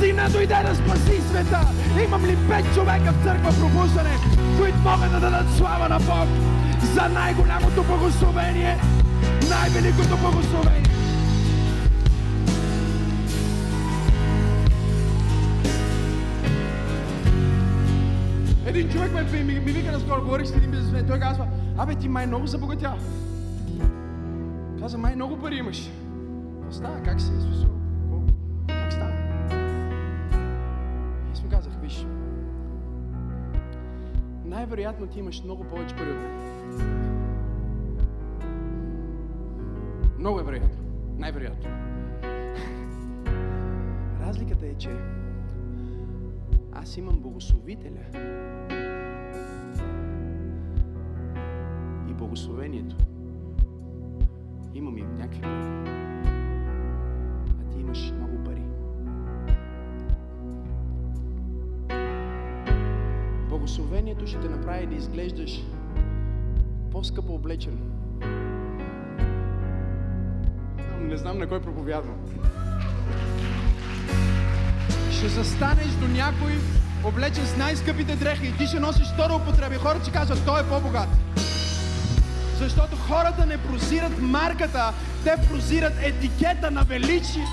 [0.00, 1.60] Сина дойде да спаси света.
[2.04, 4.16] Имам ли пет човека в църква пробуждане,
[4.58, 6.28] които могат да дадат слава на Бог
[6.94, 8.78] за най-голямото благословение,
[9.48, 10.83] най-великото благословение?
[18.74, 21.48] Един човек ме, ми, ми, ми вика наскоро, говорих с един бизнесмен, той казва,
[21.78, 22.94] абе ти май много забогатя.
[24.80, 25.90] Каза, май много пари имаш.
[26.60, 27.02] Какво става?
[27.02, 27.26] Как си?
[27.26, 27.70] Смисъл?
[28.68, 29.12] Как става?
[31.32, 32.06] Аз му казах, виж,
[34.44, 36.30] най-вероятно ти имаш много повече пари от мен.
[40.18, 40.84] Много е вероятно.
[41.18, 41.70] Най-вероятно.
[44.26, 44.90] Разликата е, че
[46.74, 48.04] аз имам благословителя
[52.10, 52.96] и благословението.
[54.74, 55.84] Имам и някакви пари.
[57.60, 58.62] А ти имаш много пари.
[63.48, 65.64] Благословението ще те направи да изглеждаш
[66.90, 67.78] по-скъпо облечен.
[71.00, 72.16] Не знам на кой проповядвам.
[75.12, 76.58] Ще застанеш до някой
[77.04, 79.78] облечен с най-скъпите дрехи и ти ще носиш втора употреба.
[79.78, 81.08] Хората ще кажат, той е по-богат.
[82.58, 84.92] Защото хората не прозират марката,
[85.24, 87.46] те прозират етикета на величие.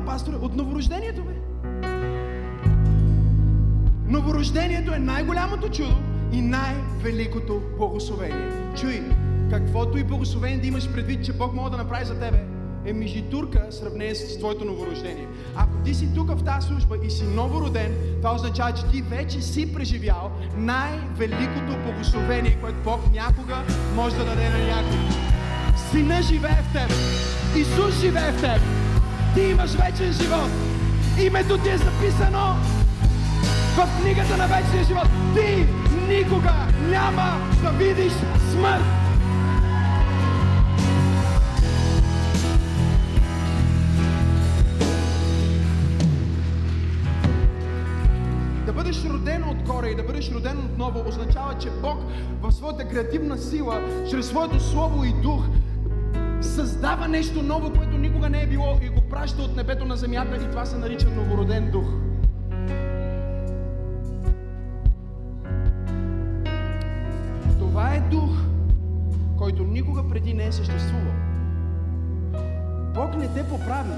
[0.00, 0.36] Това, пасторе?
[0.36, 1.32] От новорождението, бе.
[4.08, 5.96] Новорождението е най-голямото чудо
[6.32, 8.48] и най-великото благословение.
[8.80, 9.02] Чуй,
[9.50, 12.44] каквото и благословение да имаш предвид, че Бог може да направи за тебе,
[12.84, 15.26] е мижитурка сравнение с твоето новорождение.
[15.56, 19.42] Ако ти си тук в тази служба и си новороден, това означава, че ти вече
[19.42, 23.56] си преживял най-великото благословение, което Бог някога
[23.94, 24.98] може да даде на някой.
[25.90, 26.90] Сина живее в теб.
[27.56, 28.85] Исус живее в теб.
[29.36, 30.50] Ти имаш вечен живот.
[31.26, 32.56] Името ти е записано
[33.76, 35.08] в книгата на вечния живот.
[35.34, 35.66] Ти
[36.08, 36.52] никога
[36.90, 38.12] няма да видиш
[38.52, 38.84] смърт.
[48.66, 51.98] Да бъдеш роден отгоре и да бъдеш роден отново означава, че Бог
[52.42, 53.80] в своята креативна сила,
[54.10, 55.44] чрез своето слово и дух,
[56.40, 60.50] създава нещо ново, което никога не е било и праща от небето на земята и
[60.50, 61.86] това се нарича новороден дух.
[67.58, 68.30] Това е дух,
[69.38, 71.12] който никога преди не е съществувал.
[72.94, 73.94] Бог не те поправи,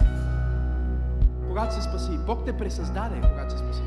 [1.49, 2.19] когато се спаси.
[2.27, 3.83] Бог те пресъздаде, когато се спаси.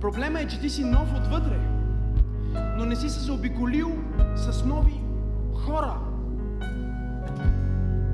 [0.00, 1.58] Проблема е, че ти си нов отвътре,
[2.76, 3.92] но не си се заобиколил
[4.36, 5.00] с нови
[5.54, 6.11] хора.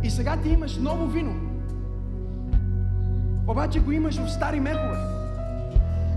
[0.02, 1.34] И сега ти имаш ново вино.
[3.46, 5.18] Обаче го имаш в стари мехове.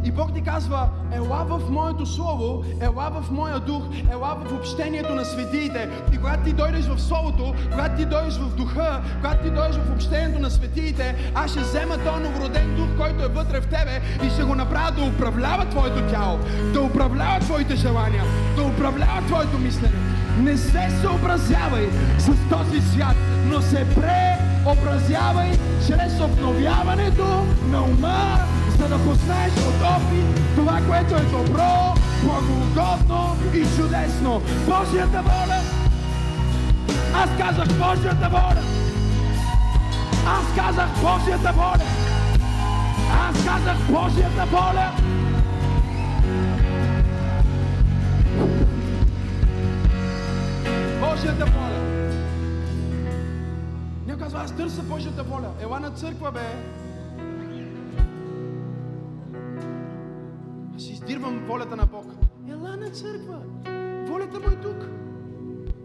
[0.04, 5.16] И Бог ти казва, ела в моето слово, ела в моя дух, ела в общението
[5.16, 5.90] на светиите.
[6.14, 9.92] И когато ти дойдеш в словото, когато ти дойдеш в духа, когато ти дойдеш в
[9.94, 14.30] общението на светиите, аз ще взема този новороден дух, който е вътре в тебе и
[14.30, 16.40] ще го направя да управлява твоето тяло,
[16.74, 18.24] да управлява твоите желания,
[18.56, 19.96] да управлява твоето мислене.
[20.40, 23.16] Не се съобразявай с този свят,
[23.46, 25.52] но се преобразявай
[25.88, 27.26] чрез обновяването
[27.72, 28.40] на ума,
[28.78, 34.42] за да познаеш от опит това, което е добро, благоугодно и чудесно.
[34.66, 35.60] Божията воля.
[37.14, 38.64] Аз казах Божията воля.
[40.28, 41.86] Аз казах Божията воля.
[43.30, 44.92] Аз казах Божията воля.
[51.00, 51.91] Божията воля.
[54.32, 55.52] Казва, аз търся Божията воля.
[55.62, 56.56] Ела на църква, бе.
[60.76, 62.06] Аз издирвам волята на Бог.
[62.50, 63.38] Ела на църква.
[64.08, 64.90] Волята му е тук.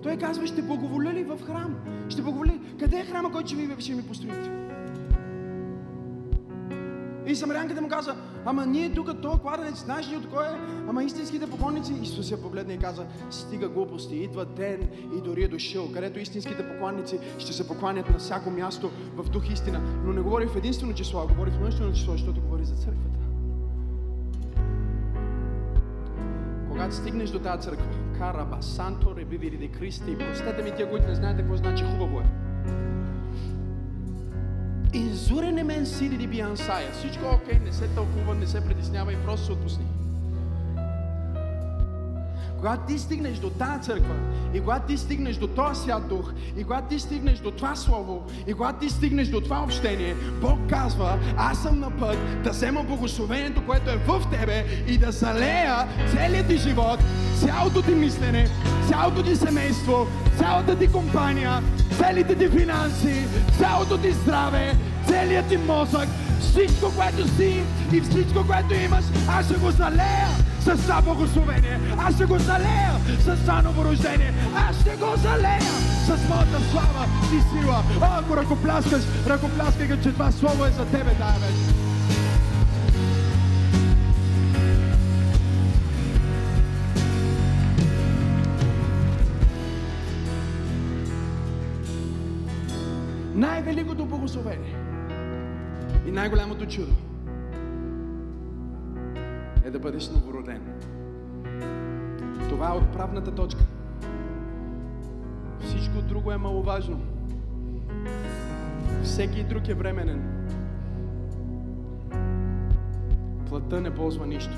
[0.03, 1.75] Той казва, ще благоволя ли в храм?
[2.09, 2.61] Ще благоволя ли?
[2.79, 4.66] Къде е храма, който ще ми, ще ми построите?
[7.27, 10.59] И самарянката му каза, ама ние тук, този кладенец, знаеш ли от кой е?
[10.89, 11.95] Ама истинските поклонници.
[12.03, 16.69] Исус я погледна и каза, стига глупости, идва ден и дори е дошъл, където истинските
[16.69, 19.81] поклонници ще се покланят на всяко място в дух истина.
[20.05, 23.19] Но не говори в единствено число, а говори в множествено число, защото говори за църквата.
[26.69, 27.87] Когато стигнеш до тази църква,
[28.19, 32.25] Караба, Санто, Ребивири Кристи, простете ми тия, които не знаете какво значи хубаво е.
[34.97, 36.93] Инзурене мен сиди ди биансая.
[36.93, 39.85] Всичко е окей, не се тълкува, не се притеснява и просто се отпусни.
[42.57, 44.15] Когато ти стигнеш до тази църква,
[44.55, 48.27] и когато ти стигнеш до този свят дух, и когато ти стигнеш до това слово,
[48.47, 52.83] и когато ти стигнеш до това общение, Бог казва, аз съм на път да взема
[52.83, 56.99] благословението, което е в тебе и да залея целият ти живот,
[57.41, 58.49] цялото ти мислене,
[58.89, 60.07] цялото ти семейство,
[60.39, 61.63] цялата ти компания,
[61.99, 63.25] целите ти финанси,
[63.59, 64.75] цялото ти здраве,
[65.07, 66.09] целият ти мозък,
[66.41, 67.63] всичко, което си
[67.93, 70.29] и всичко, което имаш, аз ще го залея
[70.61, 71.81] с това благословение.
[71.99, 74.35] Аз ще го залея с това новорождение.
[74.69, 75.73] Аз ще го залея
[76.07, 77.07] с моята слава
[77.37, 77.83] и сила.
[78.03, 81.37] О, ако ръкопляскаш, ръкопляскай, че това слово е за тебе тая
[93.37, 94.77] Най-великото благословение
[96.07, 96.93] и най-голямото чудо
[99.65, 100.63] е да бъдеш новороден.
[102.49, 103.61] Това е отправната точка.
[105.61, 107.01] Всичко друго е маловажно.
[109.03, 110.47] Всеки друг е временен.
[113.49, 114.55] Плътта не ползва нищо.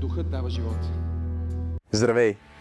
[0.00, 0.90] Духът дава живот.
[1.92, 2.36] Здравей!